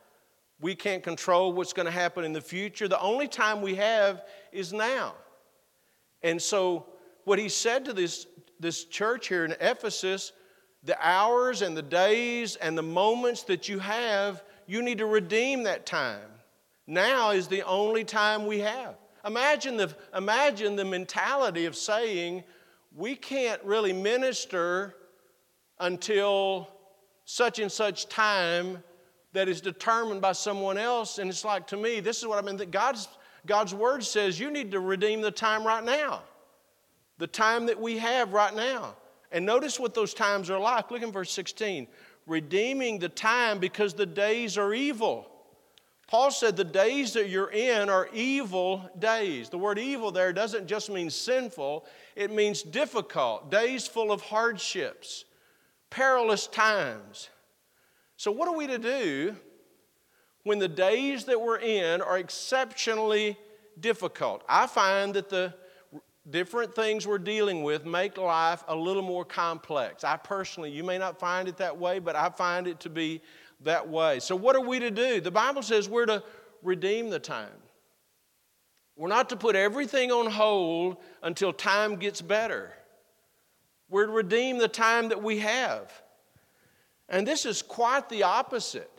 we 0.59 0.75
can't 0.75 1.01
control 1.01 1.53
what's 1.53 1.73
going 1.73 1.87
to 1.87 1.91
happen 1.91 2.23
in 2.23 2.33
the 2.33 2.39
future. 2.41 2.87
The 2.87 3.01
only 3.01 3.27
time 3.27 3.63
we 3.63 3.73
have 3.73 4.25
is 4.51 4.71
now. 4.71 5.15
And 6.21 6.39
so, 6.39 6.85
what 7.23 7.39
he 7.39 7.49
said 7.49 7.85
to 7.85 7.93
this, 7.93 8.27
this 8.59 8.85
church 8.85 9.27
here 9.27 9.43
in 9.43 9.55
Ephesus 9.59 10.33
the 10.83 10.97
hours 11.01 11.63
and 11.63 11.75
the 11.75 11.81
days 11.81 12.57
and 12.57 12.77
the 12.77 12.83
moments 12.83 13.41
that 13.43 13.67
you 13.67 13.79
have, 13.79 14.43
you 14.67 14.83
need 14.83 14.99
to 14.99 15.07
redeem 15.07 15.63
that 15.63 15.87
time. 15.87 16.21
Now 16.91 17.31
is 17.31 17.47
the 17.47 17.63
only 17.63 18.03
time 18.03 18.45
we 18.45 18.59
have. 18.59 18.95
Imagine 19.25 19.77
the, 19.77 19.95
imagine 20.13 20.75
the 20.75 20.83
mentality 20.83 21.63
of 21.63 21.77
saying, 21.77 22.43
we 22.93 23.15
can't 23.15 23.63
really 23.63 23.93
minister 23.93 24.93
until 25.79 26.67
such 27.23 27.59
and 27.59 27.71
such 27.71 28.09
time 28.09 28.83
that 29.31 29.47
is 29.47 29.61
determined 29.61 30.19
by 30.19 30.33
someone 30.33 30.77
else. 30.77 31.17
And 31.17 31.29
it's 31.29 31.45
like, 31.45 31.65
to 31.67 31.77
me, 31.77 32.01
this 32.01 32.17
is 32.17 32.27
what 32.27 32.43
I 32.43 32.45
mean 32.45 32.57
that 32.57 32.71
God's, 32.71 33.07
God's 33.45 33.73
word 33.73 34.03
says 34.03 34.37
you 34.37 34.51
need 34.51 34.71
to 34.71 34.81
redeem 34.81 35.21
the 35.21 35.31
time 35.31 35.65
right 35.65 35.85
now, 35.85 36.23
the 37.19 37.27
time 37.27 37.67
that 37.67 37.79
we 37.79 37.99
have 37.99 38.33
right 38.33 38.53
now. 38.53 38.97
And 39.31 39.45
notice 39.45 39.79
what 39.79 39.93
those 39.93 40.13
times 40.13 40.49
are 40.49 40.59
like. 40.59 40.91
Look 40.91 41.03
in 41.03 41.13
verse 41.13 41.31
16 41.31 41.87
redeeming 42.27 42.99
the 42.99 43.07
time 43.07 43.59
because 43.59 43.93
the 43.93 44.05
days 44.05 44.57
are 44.57 44.73
evil. 44.73 45.30
Paul 46.11 46.29
said 46.29 46.57
the 46.57 46.65
days 46.65 47.13
that 47.13 47.29
you're 47.29 47.51
in 47.51 47.89
are 47.89 48.09
evil 48.11 48.83
days. 48.99 49.47
The 49.47 49.57
word 49.57 49.79
evil 49.79 50.11
there 50.11 50.33
doesn't 50.33 50.67
just 50.67 50.89
mean 50.89 51.09
sinful, 51.09 51.85
it 52.17 52.29
means 52.29 52.63
difficult, 52.63 53.49
days 53.49 53.87
full 53.87 54.11
of 54.11 54.19
hardships, 54.19 55.23
perilous 55.89 56.47
times. 56.47 57.29
So, 58.17 58.29
what 58.29 58.49
are 58.49 58.57
we 58.57 58.67
to 58.67 58.77
do 58.77 59.37
when 60.43 60.59
the 60.59 60.67
days 60.67 61.23
that 61.25 61.39
we're 61.39 61.59
in 61.59 62.01
are 62.01 62.17
exceptionally 62.17 63.37
difficult? 63.79 64.43
I 64.49 64.67
find 64.67 65.13
that 65.13 65.29
the 65.29 65.53
different 66.29 66.75
things 66.75 67.07
we're 67.07 67.19
dealing 67.19 67.63
with 67.63 67.85
make 67.85 68.17
life 68.17 68.65
a 68.67 68.75
little 68.75 69.01
more 69.01 69.23
complex. 69.23 70.03
I 70.03 70.17
personally, 70.17 70.71
you 70.71 70.83
may 70.83 70.97
not 70.97 71.19
find 71.19 71.47
it 71.47 71.55
that 71.57 71.77
way, 71.77 71.99
but 71.99 72.17
I 72.17 72.27
find 72.27 72.67
it 72.67 72.81
to 72.81 72.89
be 72.89 73.21
that 73.63 73.87
way. 73.87 74.19
So, 74.19 74.35
what 74.35 74.55
are 74.55 74.61
we 74.61 74.79
to 74.79 74.91
do? 74.91 75.21
The 75.21 75.31
Bible 75.31 75.61
says 75.61 75.87
we're 75.87 76.05
to 76.05 76.23
redeem 76.63 77.09
the 77.09 77.19
time. 77.19 77.49
We're 78.95 79.07
not 79.07 79.29
to 79.29 79.35
put 79.35 79.55
everything 79.55 80.11
on 80.11 80.29
hold 80.29 80.97
until 81.23 81.53
time 81.53 81.95
gets 81.95 82.21
better. 82.21 82.71
We're 83.89 84.05
to 84.05 84.11
redeem 84.11 84.57
the 84.57 84.67
time 84.67 85.09
that 85.09 85.21
we 85.21 85.39
have. 85.39 85.91
And 87.09 87.27
this 87.27 87.45
is 87.45 87.61
quite 87.61 88.09
the 88.09 88.23
opposite 88.23 88.89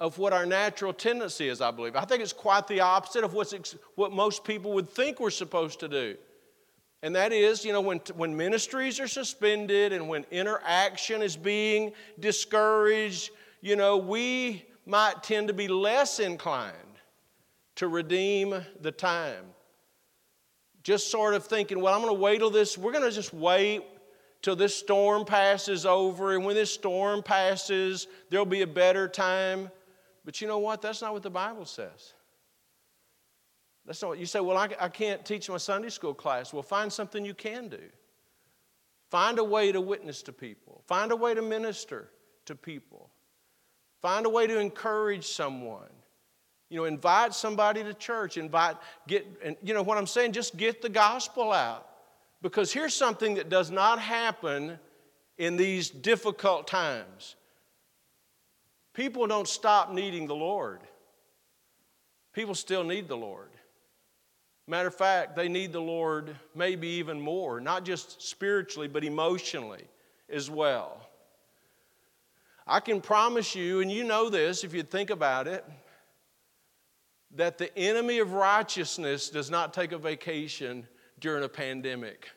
of 0.00 0.18
what 0.18 0.32
our 0.32 0.44
natural 0.44 0.92
tendency 0.92 1.48
is, 1.48 1.60
I 1.60 1.70
believe. 1.70 1.94
I 1.94 2.04
think 2.04 2.22
it's 2.22 2.32
quite 2.32 2.66
the 2.66 2.80
opposite 2.80 3.22
of 3.22 3.34
what's 3.34 3.52
ex- 3.52 3.76
what 3.94 4.12
most 4.12 4.42
people 4.44 4.72
would 4.72 4.88
think 4.88 5.20
we're 5.20 5.30
supposed 5.30 5.78
to 5.80 5.88
do. 5.88 6.16
And 7.04 7.14
that 7.14 7.32
is, 7.32 7.64
you 7.64 7.72
know, 7.72 7.80
when, 7.80 8.00
when 8.16 8.36
ministries 8.36 8.98
are 8.98 9.08
suspended 9.08 9.92
and 9.92 10.08
when 10.08 10.24
interaction 10.30 11.22
is 11.22 11.36
being 11.36 11.92
discouraged, 12.18 13.30
you 13.62 13.76
know, 13.76 13.96
we 13.96 14.64
might 14.84 15.22
tend 15.22 15.48
to 15.48 15.54
be 15.54 15.68
less 15.68 16.18
inclined 16.18 16.76
to 17.76 17.88
redeem 17.88 18.62
the 18.80 18.92
time. 18.92 19.44
Just 20.82 21.10
sort 21.10 21.32
of 21.34 21.46
thinking, 21.46 21.80
well, 21.80 21.94
I'm 21.94 22.02
going 22.02 22.14
to 22.14 22.20
wait 22.20 22.38
till 22.38 22.50
this, 22.50 22.76
we're 22.76 22.92
going 22.92 23.08
to 23.08 23.10
just 23.10 23.32
wait 23.32 23.82
till 24.42 24.56
this 24.56 24.76
storm 24.76 25.24
passes 25.24 25.86
over, 25.86 26.34
and 26.34 26.44
when 26.44 26.56
this 26.56 26.74
storm 26.74 27.22
passes, 27.22 28.08
there'll 28.28 28.44
be 28.44 28.62
a 28.62 28.66
better 28.66 29.06
time. 29.06 29.70
But 30.24 30.40
you 30.40 30.48
know 30.48 30.58
what? 30.58 30.82
That's 30.82 31.00
not 31.00 31.12
what 31.12 31.22
the 31.22 31.30
Bible 31.30 31.64
says. 31.64 32.14
That's 33.86 34.02
not 34.02 34.08
what 34.08 34.18
you 34.18 34.26
say, 34.26 34.40
well, 34.40 34.56
I, 34.56 34.68
I 34.80 34.88
can't 34.88 35.24
teach 35.24 35.48
my 35.48 35.56
Sunday 35.56 35.88
school 35.88 36.14
class. 36.14 36.52
Well, 36.52 36.62
find 36.62 36.92
something 36.92 37.24
you 37.24 37.34
can 37.34 37.68
do. 37.68 37.80
Find 39.10 39.38
a 39.38 39.44
way 39.44 39.70
to 39.70 39.80
witness 39.80 40.22
to 40.22 40.32
people, 40.32 40.82
find 40.88 41.12
a 41.12 41.16
way 41.16 41.34
to 41.34 41.42
minister 41.42 42.10
to 42.46 42.56
people, 42.56 43.11
find 44.02 44.26
a 44.26 44.28
way 44.28 44.46
to 44.46 44.58
encourage 44.58 45.26
someone. 45.26 45.88
You 46.68 46.78
know, 46.78 46.84
invite 46.84 47.34
somebody 47.34 47.82
to 47.84 47.94
church, 47.94 48.36
invite, 48.36 48.76
get, 49.06 49.26
and 49.42 49.56
you 49.62 49.74
know 49.74 49.82
what 49.82 49.98
I'm 49.98 50.06
saying? 50.06 50.32
Just 50.32 50.56
get 50.56 50.82
the 50.82 50.88
gospel 50.88 51.52
out. 51.52 51.88
Because 52.42 52.72
here's 52.72 52.94
something 52.94 53.34
that 53.34 53.48
does 53.48 53.70
not 53.70 53.98
happen 54.00 54.78
in 55.38 55.56
these 55.56 55.88
difficult 55.90 56.66
times 56.66 57.36
People 58.94 59.26
don't 59.26 59.48
stop 59.48 59.92
needing 59.92 60.26
the 60.26 60.34
Lord. 60.34 60.80
People 62.32 62.54
still 62.54 62.84
need 62.84 63.08
the 63.08 63.16
Lord. 63.16 63.50
Matter 64.68 64.88
of 64.88 64.94
fact, 64.94 65.34
they 65.34 65.48
need 65.48 65.72
the 65.72 65.80
Lord 65.80 66.36
maybe 66.54 66.86
even 66.88 67.20
more, 67.20 67.60
not 67.60 67.84
just 67.84 68.22
spiritually, 68.22 68.88
but 68.88 69.04
emotionally 69.04 69.84
as 70.28 70.50
well. 70.50 71.01
I 72.72 72.80
can 72.80 73.00
promise 73.00 73.54
you, 73.54 73.80
and 73.80 73.90
you 73.90 74.04
know 74.04 74.30
this 74.30 74.64
if 74.64 74.72
you 74.72 74.82
think 74.82 75.10
about 75.10 75.46
it, 75.46 75.64
that 77.34 77.58
the 77.58 77.76
enemy 77.76 78.18
of 78.18 78.32
righteousness 78.32 79.28
does 79.28 79.50
not 79.50 79.74
take 79.74 79.92
a 79.92 79.98
vacation 79.98 80.86
during 81.20 81.44
a 81.44 81.48
pandemic. 81.48 82.30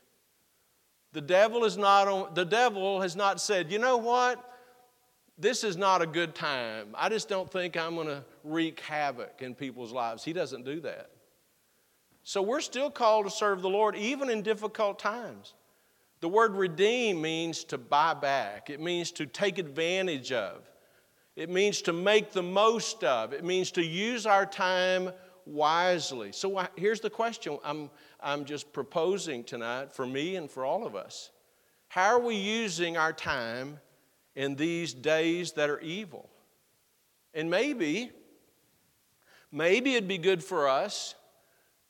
The 1.14 1.22
devil 1.22 1.64
is 1.64 1.78
not 1.78 2.08
on, 2.08 2.34
the 2.34 2.46
devil 2.46 3.02
has 3.02 3.16
not 3.16 3.40
said, 3.40 3.72
you 3.72 3.80
know 3.80 3.98
what? 3.98 4.52
this 5.38 5.64
is 5.64 5.76
not 5.76 6.02
a 6.02 6.08
good 6.08 6.34
time. 6.34 6.88
I 6.96 7.10
just 7.10 7.28
don't 7.28 7.52
think 7.52 7.76
I'm 7.76 7.96
going 7.96 8.08
to 8.08 8.24
wreak 8.44 8.80
havoc 8.80 9.42
in 9.42 9.54
people's 9.54 9.92
lives. 9.92 10.24
He 10.24 10.34
doesn't 10.34 10.64
do 10.64 10.80
that. 10.82 11.10
So 12.24 12.42
we're 12.42 12.62
still 12.62 12.90
called 12.90 13.26
to 13.26 13.32
serve 13.32 13.62
the 13.62 13.70
Lord 13.70 13.96
even 13.96 14.30
in 14.30 14.42
difficult 14.42 14.98
times. 14.98 15.54
The 16.22 16.30
word 16.30 16.56
redeem 16.56 17.22
means 17.22 17.64
to 17.66 17.78
buy 17.78 18.14
back, 18.14 18.70
it 18.70 18.80
means 18.80 19.12
to 19.14 19.26
take 19.26 19.58
advantage 19.58 20.32
of, 20.32 20.70
it 21.36 21.50
means 21.50 21.82
to 21.84 21.94
make 21.94 22.32
the 22.32 22.44
most 22.44 23.04
of, 23.04 23.34
it 23.34 23.44
means 23.44 23.72
to 23.72 23.84
use 23.84 24.26
our 24.26 24.46
time 24.46 25.12
wisely. 25.46 26.32
So 26.32 26.68
here's 26.76 27.02
the 27.02 27.10
question 27.10 27.60
I'm, 27.64 27.90
I'm 28.20 28.46
just 28.46 28.74
proposing 28.74 29.44
tonight 29.44 29.94
for 29.94 30.08
me 30.08 30.36
and 30.36 30.50
for 30.50 30.66
all 30.66 30.88
of 30.88 30.96
us. 30.96 31.32
How 31.90 32.08
are 32.16 32.20
we 32.20 32.36
using 32.36 32.98
our 32.98 33.14
time 33.14 33.80
in 34.36 34.56
these 34.56 34.94
days 34.94 35.54
that 35.54 35.70
are 35.70 35.80
evil. 35.80 36.30
And 37.34 37.50
maybe, 37.50 38.12
maybe 39.52 39.96
it'd 39.96 40.08
be 40.08 40.18
good 40.18 40.44
for 40.44 40.68
us 40.68 41.16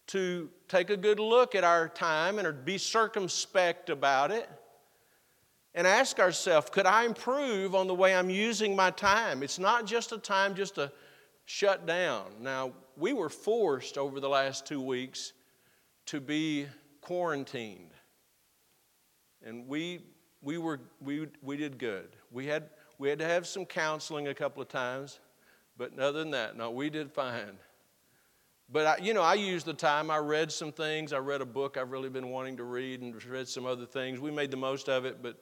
to 0.07 0.49
take 0.67 0.89
a 0.89 0.97
good 0.97 1.19
look 1.19 1.55
at 1.55 1.63
our 1.63 1.87
time 1.87 2.39
and 2.39 2.65
be 2.65 2.77
circumspect 2.77 3.89
about 3.89 4.31
it 4.31 4.49
and 5.73 5.85
ask 5.85 6.19
ourselves 6.19 6.69
could 6.69 6.85
I 6.85 7.05
improve 7.05 7.75
on 7.75 7.87
the 7.87 7.95
way 7.95 8.15
I'm 8.15 8.29
using 8.29 8.75
my 8.75 8.91
time? 8.91 9.43
It's 9.43 9.59
not 9.59 9.85
just 9.85 10.11
a 10.11 10.17
time 10.17 10.55
just 10.55 10.75
to 10.75 10.91
shut 11.45 11.85
down. 11.85 12.25
Now, 12.41 12.73
we 12.97 13.13
were 13.13 13.29
forced 13.29 13.97
over 13.97 14.19
the 14.19 14.29
last 14.29 14.65
two 14.65 14.81
weeks 14.81 15.33
to 16.07 16.19
be 16.19 16.67
quarantined. 17.01 17.91
And 19.43 19.67
we 19.67 20.01
we, 20.45 20.59
were, 20.59 20.79
we, 21.01 21.27
we 21.41 21.57
did 21.57 21.79
good. 21.79 22.15
We 22.31 22.45
had, 22.45 22.69
we 22.99 23.09
had 23.09 23.17
to 23.19 23.25
have 23.25 23.47
some 23.47 23.65
counseling 23.65 24.27
a 24.27 24.33
couple 24.33 24.61
of 24.61 24.69
times, 24.69 25.19
but 25.75 25.97
other 25.99 26.19
than 26.19 26.31
that, 26.31 26.55
no, 26.55 26.69
we 26.69 26.91
did 26.91 27.11
fine. 27.11 27.57
But 28.69 28.85
I, 28.85 29.03
you 29.03 29.13
know, 29.13 29.21
I 29.21 29.35
used 29.35 29.65
the 29.65 29.73
time. 29.73 30.09
I 30.09 30.17
read 30.17 30.51
some 30.51 30.71
things. 30.71 31.13
I 31.13 31.19
read 31.19 31.41
a 31.41 31.45
book 31.45 31.77
I've 31.77 31.91
really 31.91 32.09
been 32.09 32.29
wanting 32.29 32.57
to 32.57 32.63
read, 32.63 33.01
and 33.01 33.23
read 33.25 33.47
some 33.47 33.65
other 33.65 33.85
things. 33.85 34.19
We 34.19 34.31
made 34.31 34.51
the 34.51 34.57
most 34.57 34.89
of 34.89 35.05
it, 35.05 35.21
but 35.21 35.37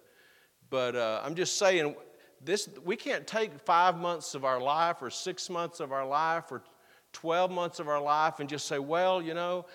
but 0.70 0.96
uh, 0.96 1.22
I'm 1.24 1.36
just 1.36 1.58
saying 1.58 1.96
this. 2.44 2.68
We 2.84 2.96
can't 2.96 3.26
take 3.26 3.58
five 3.60 3.98
months 3.98 4.36
of 4.36 4.44
our 4.44 4.60
life, 4.60 5.02
or 5.02 5.10
six 5.10 5.50
months 5.50 5.80
of 5.80 5.92
our 5.92 6.06
life, 6.06 6.52
or 6.52 6.64
twelve 7.14 7.50
months 7.50 7.80
of 7.80 7.88
our 7.88 8.02
life, 8.02 8.40
and 8.40 8.50
just 8.50 8.68
say, 8.68 8.80
well, 8.80 9.22
you 9.22 9.34
know, 9.34 9.68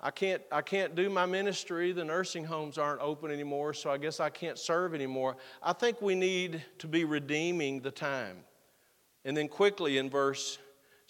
I 0.00 0.10
can't, 0.10 0.42
I 0.50 0.62
can't 0.62 0.96
do 0.96 1.08
my 1.08 1.26
ministry. 1.26 1.92
The 1.92 2.04
nursing 2.04 2.44
homes 2.44 2.78
aren't 2.78 3.00
open 3.00 3.30
anymore, 3.30 3.74
so 3.74 3.90
I 3.90 3.98
guess 3.98 4.18
I 4.18 4.30
can't 4.30 4.58
serve 4.58 4.92
anymore. 4.92 5.36
I 5.62 5.72
think 5.72 6.02
we 6.02 6.16
need 6.16 6.64
to 6.78 6.88
be 6.88 7.04
redeeming 7.04 7.80
the 7.80 7.92
time. 7.92 8.38
And 9.24 9.36
then 9.36 9.46
quickly 9.46 9.98
in 9.98 10.10
verse 10.10 10.58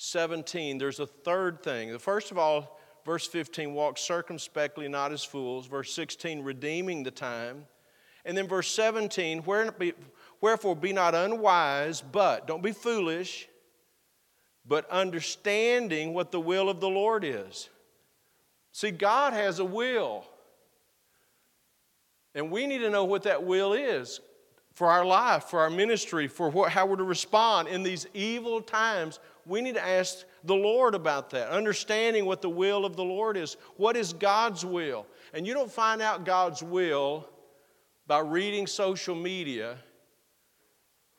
17, 0.02 0.78
there's 0.78 0.98
a 0.98 1.06
third 1.06 1.62
thing. 1.62 1.92
The 1.92 1.98
first 1.98 2.32
of 2.32 2.38
all, 2.38 2.80
verse 3.06 3.24
15, 3.28 3.72
walk 3.72 3.98
circumspectly, 3.98 4.88
not 4.88 5.12
as 5.12 5.24
fools. 5.24 5.66
Verse 5.68 5.94
16, 5.94 6.42
redeeming 6.42 7.04
the 7.04 7.12
time. 7.12 7.66
And 8.24 8.36
then 8.36 8.48
verse 8.48 8.68
17, 8.68 9.44
wherefore 10.40 10.74
be 10.76 10.92
not 10.92 11.14
unwise, 11.14 12.02
but, 12.02 12.48
don't 12.48 12.64
be 12.64 12.72
foolish, 12.72 13.48
but 14.66 14.90
understanding 14.90 16.14
what 16.14 16.32
the 16.32 16.40
will 16.40 16.68
of 16.68 16.80
the 16.80 16.90
Lord 16.90 17.22
is. 17.24 17.68
See, 18.72 18.90
God 18.90 19.32
has 19.34 19.60
a 19.60 19.64
will. 19.64 20.24
And 22.34 22.50
we 22.50 22.66
need 22.66 22.78
to 22.78 22.90
know 22.90 23.04
what 23.04 23.22
that 23.22 23.44
will 23.44 23.72
is 23.72 24.20
for 24.74 24.88
our 24.88 25.04
life, 25.04 25.44
for 25.44 25.60
our 25.60 25.70
ministry, 25.70 26.26
for 26.26 26.48
what, 26.48 26.72
how 26.72 26.86
we're 26.86 26.96
to 26.96 27.04
respond 27.04 27.68
in 27.68 27.82
these 27.82 28.06
evil 28.14 28.60
times. 28.60 29.18
We 29.46 29.60
need 29.60 29.74
to 29.74 29.84
ask 29.84 30.24
the 30.44 30.54
Lord 30.54 30.94
about 30.94 31.30
that, 31.30 31.48
understanding 31.48 32.26
what 32.26 32.42
the 32.42 32.50
will 32.50 32.84
of 32.84 32.96
the 32.96 33.04
Lord 33.04 33.36
is. 33.36 33.56
What 33.76 33.96
is 33.96 34.12
God's 34.12 34.64
will? 34.64 35.06
And 35.34 35.46
you 35.46 35.54
don't 35.54 35.70
find 35.70 36.00
out 36.00 36.24
God's 36.24 36.62
will 36.62 37.28
by 38.06 38.20
reading 38.20 38.66
social 38.66 39.14
media 39.14 39.78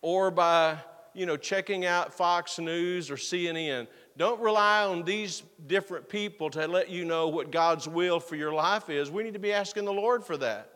or 0.02 0.32
by 0.32 0.78
you 1.14 1.26
know 1.26 1.38
checking 1.38 1.86
out 1.86 2.14
Fox 2.14 2.60
News 2.60 3.10
or 3.12 3.16
CNN. 3.16 3.88
Don't 4.16 4.40
rely 4.40 4.86
on 4.86 5.04
these 5.04 5.44
different 5.66 6.08
people 6.08 6.50
to 6.52 6.68
let 6.68 6.90
you 6.90 7.04
know 7.04 7.28
what 7.28 7.52
God's 7.52 7.88
will 7.88 8.20
for 8.20 8.36
your 8.36 8.54
life 8.54 8.90
is. 8.90 9.10
We 9.10 9.24
need 9.24 9.34
to 9.34 9.40
be 9.40 9.54
asking 9.54 9.86
the 9.86 9.94
Lord 9.94 10.24
for 10.24 10.38
that. 10.38 10.70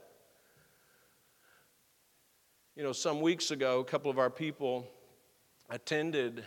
You 2.76 2.84
know, 2.84 2.94
some 2.94 3.22
weeks 3.22 3.52
ago, 3.52 3.80
a 3.80 3.84
couple 3.84 4.10
of 4.12 4.20
our 4.20 4.30
people 4.30 4.88
attended 5.70 6.46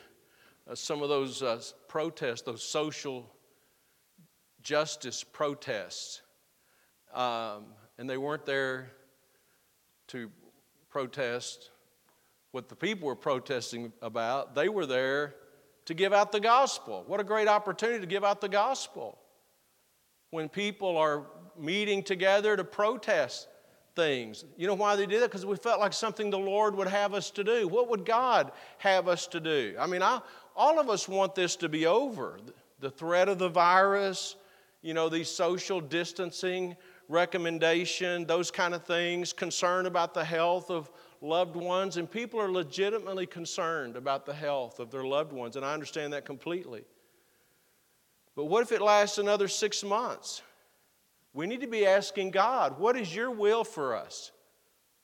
uh, 0.71 0.75
some 0.75 1.03
of 1.03 1.09
those 1.09 1.43
uh, 1.43 1.61
protests, 1.89 2.43
those 2.43 2.63
social 2.63 3.29
justice 4.63 5.25
protests. 5.25 6.23
Um, 7.13 7.65
and 7.99 8.09
they 8.09 8.19
weren't 8.19 8.47
there 8.47 8.93
to 10.09 10.31
protest 10.91 11.71
what 12.53 12.69
the 12.69 12.77
people 12.77 13.07
were 13.07 13.17
protesting 13.17 13.93
about. 14.03 14.55
They 14.55 14.69
were 14.69 14.87
there 14.87 15.35
to 15.87 15.95
give 15.95 16.13
out 16.13 16.33
the 16.33 16.41
gospel. 16.41 17.05
What 17.07 17.21
a 17.21 17.25
great 17.25 17.49
opportunity 17.49 18.01
to 18.01 18.07
give 18.07 18.25
out 18.25 18.41
the 18.41 18.49
gospel 18.49 19.19
when 20.31 20.49
people 20.49 20.97
are 20.97 21.27
meeting 21.59 22.03
together 22.03 22.57
to 22.57 22.65
protest 22.65 23.49
things. 23.97 24.45
You 24.57 24.67
know 24.67 24.75
why 24.75 24.97
they 24.97 25.07
did 25.07 25.23
that? 25.23 25.31
Because 25.31 25.45
we 25.45 25.57
felt 25.57 25.81
like 25.81 25.93
something 25.93 26.31
the 26.31 26.39
Lord 26.39 26.75
would 26.77 26.89
have 26.89 27.15
us 27.15 27.31
to 27.33 27.45
do. 27.45 27.69
What 27.69 27.89
would 27.89 28.05
God 28.05 28.53
have 28.79 29.09
us 29.09 29.27
to 29.29 29.41
do? 29.41 29.75
I 29.79 29.87
mean, 29.87 30.03
I, 30.03 30.21
all 30.61 30.79
of 30.79 30.91
us 30.91 31.09
want 31.09 31.35
this 31.35 31.57
to 31.57 31.71
be 31.71 31.87
over. 31.87 32.39
The 32.81 32.91
threat 32.91 33.31
of 33.31 33.39
the 33.39 33.49
virus, 33.49 34.37
you 34.83 34.93
know, 34.93 35.09
these 35.09 35.31
social 35.31 35.81
distancing 35.81 36.77
recommendation, 37.09 38.27
those 38.27 38.51
kind 38.51 38.75
of 38.75 38.85
things, 38.85 39.33
concern 39.33 39.87
about 39.87 40.13
the 40.13 40.23
health 40.23 40.71
of 40.71 40.91
loved 41.23 41.57
ones, 41.57 41.97
and 41.97 42.11
people 42.11 42.39
are 42.39 42.53
legitimately 42.53 43.25
concerned 43.25 43.97
about 43.97 44.27
the 44.27 44.35
health 44.35 44.81
of 44.81 44.91
their 44.91 45.05
loved 45.05 45.33
ones, 45.33 45.57
and 45.57 45.65
I 45.65 45.73
understand 45.73 46.13
that 46.13 46.27
completely. 46.27 46.85
But 48.37 48.45
what 48.45 48.63
if 48.63 48.71
it 48.71 48.83
lasts 48.83 49.17
another 49.17 49.49
six 49.49 49.83
months? 49.83 50.43
We 51.33 51.47
need 51.47 51.63
to 51.63 51.69
be 51.69 51.87
asking 51.87 52.33
God, 52.33 52.79
what 52.79 52.99
is 52.99 53.15
your 53.15 53.31
will 53.31 53.65
for 53.65 53.97
us? 53.97 54.31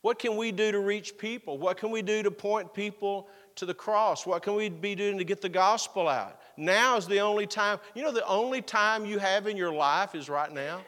What 0.03 0.19
can 0.19 0.37
we 0.37 0.53
do 0.53 0.71
to 0.71 0.81
reach 0.81 1.16
people? 1.16 1.57
What 1.57 1.79
can 1.79 1.90
we 1.90 2.03
do 2.03 2.23
to 2.23 2.31
point 2.31 2.75
people 2.75 3.29
to 3.57 3.66
the 3.66 3.75
cross? 3.75 4.27
What 4.27 4.42
can 4.42 4.55
we 4.55 4.69
be 4.69 4.95
doing 4.95 5.19
to 5.19 5.25
get 5.25 5.40
the 5.40 5.49
gospel 5.49 6.09
out? 6.09 6.40
Now 6.57 6.97
is 6.97 7.07
the 7.07 7.21
only 7.21 7.47
time, 7.47 7.79
you 7.95 8.03
know, 8.03 8.12
the 8.12 8.27
only 8.27 8.62
time 8.62 9.05
you 9.05 9.19
have 9.19 9.47
in 9.47 9.57
your 9.57 9.73
life 9.73 10.14
is 10.14 10.29
right 10.29 10.53
now. 10.53 10.83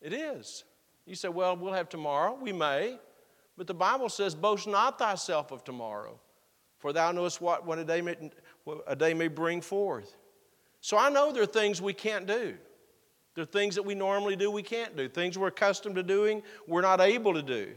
It 0.00 0.12
is. 0.12 0.64
You 1.06 1.14
say, 1.14 1.28
well, 1.28 1.56
we'll 1.56 1.72
have 1.72 1.88
tomorrow. 1.88 2.36
We 2.40 2.52
may. 2.52 2.98
But 3.56 3.66
the 3.66 3.74
Bible 3.74 4.08
says, 4.08 4.34
boast 4.34 4.66
not 4.66 4.98
thyself 4.98 5.52
of 5.52 5.62
tomorrow, 5.62 6.18
for 6.78 6.92
thou 6.92 7.12
knowest 7.12 7.40
what, 7.40 7.66
what 7.66 7.78
a, 7.78 7.84
day 7.84 8.00
may, 8.00 8.16
a 8.86 8.96
day 8.96 9.14
may 9.14 9.28
bring 9.28 9.60
forth. 9.60 10.16
So 10.80 10.96
I 10.96 11.10
know 11.10 11.32
there 11.32 11.42
are 11.42 11.46
things 11.46 11.80
we 11.80 11.92
can't 11.92 12.26
do. 12.26 12.56
There 13.34 13.42
are 13.42 13.46
things 13.46 13.74
that 13.76 13.82
we 13.82 13.94
normally 13.94 14.36
do 14.36 14.50
we 14.50 14.62
can't 14.62 14.96
do. 14.96 15.08
Things 15.08 15.38
we're 15.38 15.48
accustomed 15.48 15.96
to 15.96 16.02
doing 16.02 16.42
we're 16.66 16.82
not 16.82 17.00
able 17.00 17.34
to 17.34 17.42
do. 17.42 17.72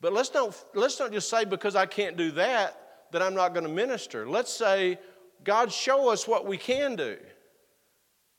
But 0.00 0.12
let's 0.12 0.32
not, 0.32 0.56
let's 0.74 0.98
not 0.98 1.12
just 1.12 1.28
say 1.28 1.44
because 1.44 1.76
I 1.76 1.86
can't 1.86 2.16
do 2.16 2.30
that 2.32 2.76
that 3.12 3.22
I'm 3.22 3.34
not 3.34 3.54
going 3.54 3.66
to 3.66 3.72
minister. 3.72 4.26
Let's 4.26 4.52
say, 4.52 4.98
God, 5.44 5.72
show 5.72 6.10
us 6.10 6.28
what 6.28 6.46
we 6.46 6.56
can 6.56 6.96
do. 6.96 7.16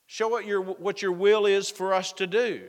Show 0.06 0.28
what 0.28 0.46
your, 0.46 0.60
what 0.62 1.02
your 1.02 1.12
will 1.12 1.46
is 1.46 1.70
for 1.70 1.94
us 1.94 2.12
to 2.14 2.26
do. 2.26 2.62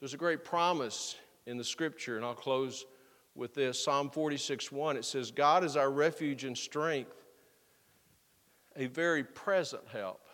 There's 0.00 0.14
a 0.14 0.18
great 0.18 0.44
promise 0.44 1.16
in 1.46 1.56
the 1.56 1.64
scripture, 1.64 2.16
and 2.16 2.24
I'll 2.24 2.34
close 2.34 2.86
with 3.34 3.54
this 3.54 3.82
Psalm 3.82 4.10
46 4.10 4.72
1. 4.72 4.96
It 4.96 5.04
says, 5.04 5.30
God 5.30 5.64
is 5.64 5.76
our 5.76 5.90
refuge 5.90 6.44
and 6.44 6.56
strength, 6.56 7.14
a 8.76 8.86
very 8.86 9.24
present 9.24 9.82
help 9.92 10.26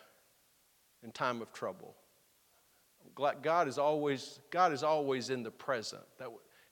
in 1.03 1.13
time 1.13 1.43
of 1.43 1.53
trouble. 1.53 1.95
God 3.15 3.67
is 3.67 3.79
always, 3.79 4.39
God 4.51 4.73
is 4.73 4.83
always 4.83 5.31
in 5.31 5.43
the 5.43 5.51
present. 5.51 6.03
That, 6.19 6.29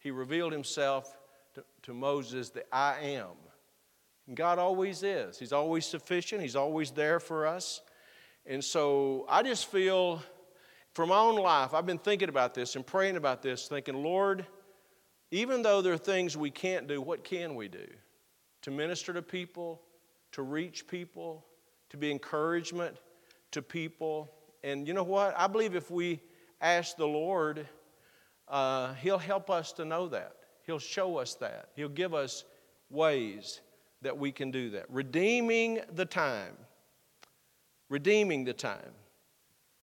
he 0.06 0.12
revealed 0.12 0.52
himself 0.52 1.16
to, 1.52 1.64
to 1.82 1.92
Moses, 1.92 2.50
the 2.50 2.62
I 2.72 3.00
am. 3.00 3.32
And 4.28 4.36
God 4.36 4.56
always 4.60 5.02
is. 5.02 5.36
He's 5.36 5.52
always 5.52 5.84
sufficient, 5.84 6.40
He's 6.40 6.54
always 6.54 6.92
there 6.92 7.18
for 7.18 7.44
us. 7.44 7.80
And 8.46 8.62
so 8.62 9.26
I 9.28 9.42
just 9.42 9.66
feel, 9.66 10.22
for 10.94 11.06
my 11.06 11.18
own 11.18 11.34
life, 11.34 11.74
I've 11.74 11.86
been 11.86 11.98
thinking 11.98 12.28
about 12.28 12.54
this 12.54 12.76
and 12.76 12.86
praying 12.86 13.16
about 13.16 13.42
this, 13.42 13.66
thinking, 13.66 14.00
Lord, 14.04 14.46
even 15.32 15.62
though 15.62 15.82
there 15.82 15.94
are 15.94 15.98
things 15.98 16.36
we 16.36 16.52
can't 16.52 16.86
do, 16.86 17.02
what 17.02 17.24
can 17.24 17.56
we 17.56 17.66
do? 17.66 17.88
To 18.62 18.70
minister 18.70 19.12
to 19.12 19.22
people, 19.22 19.82
to 20.30 20.42
reach 20.42 20.86
people, 20.86 21.44
to 21.90 21.96
be 21.96 22.12
encouragement 22.12 22.96
to 23.50 23.60
people. 23.60 24.30
And 24.62 24.86
you 24.86 24.94
know 24.94 25.02
what? 25.02 25.34
I 25.36 25.48
believe 25.48 25.74
if 25.74 25.90
we 25.90 26.20
ask 26.60 26.96
the 26.96 27.08
Lord, 27.08 27.66
uh, 28.48 28.94
He'll 28.94 29.18
help 29.18 29.50
us 29.50 29.72
to 29.72 29.84
know 29.84 30.08
that. 30.08 30.36
He'll 30.62 30.78
show 30.78 31.18
us 31.18 31.34
that. 31.34 31.68
He'll 31.76 31.88
give 31.88 32.14
us 32.14 32.44
ways 32.90 33.60
that 34.02 34.16
we 34.16 34.32
can 34.32 34.50
do 34.50 34.70
that. 34.70 34.86
Redeeming 34.90 35.80
the 35.94 36.04
time 36.04 36.56
redeeming 37.88 38.44
the 38.44 38.52
time. 38.52 38.92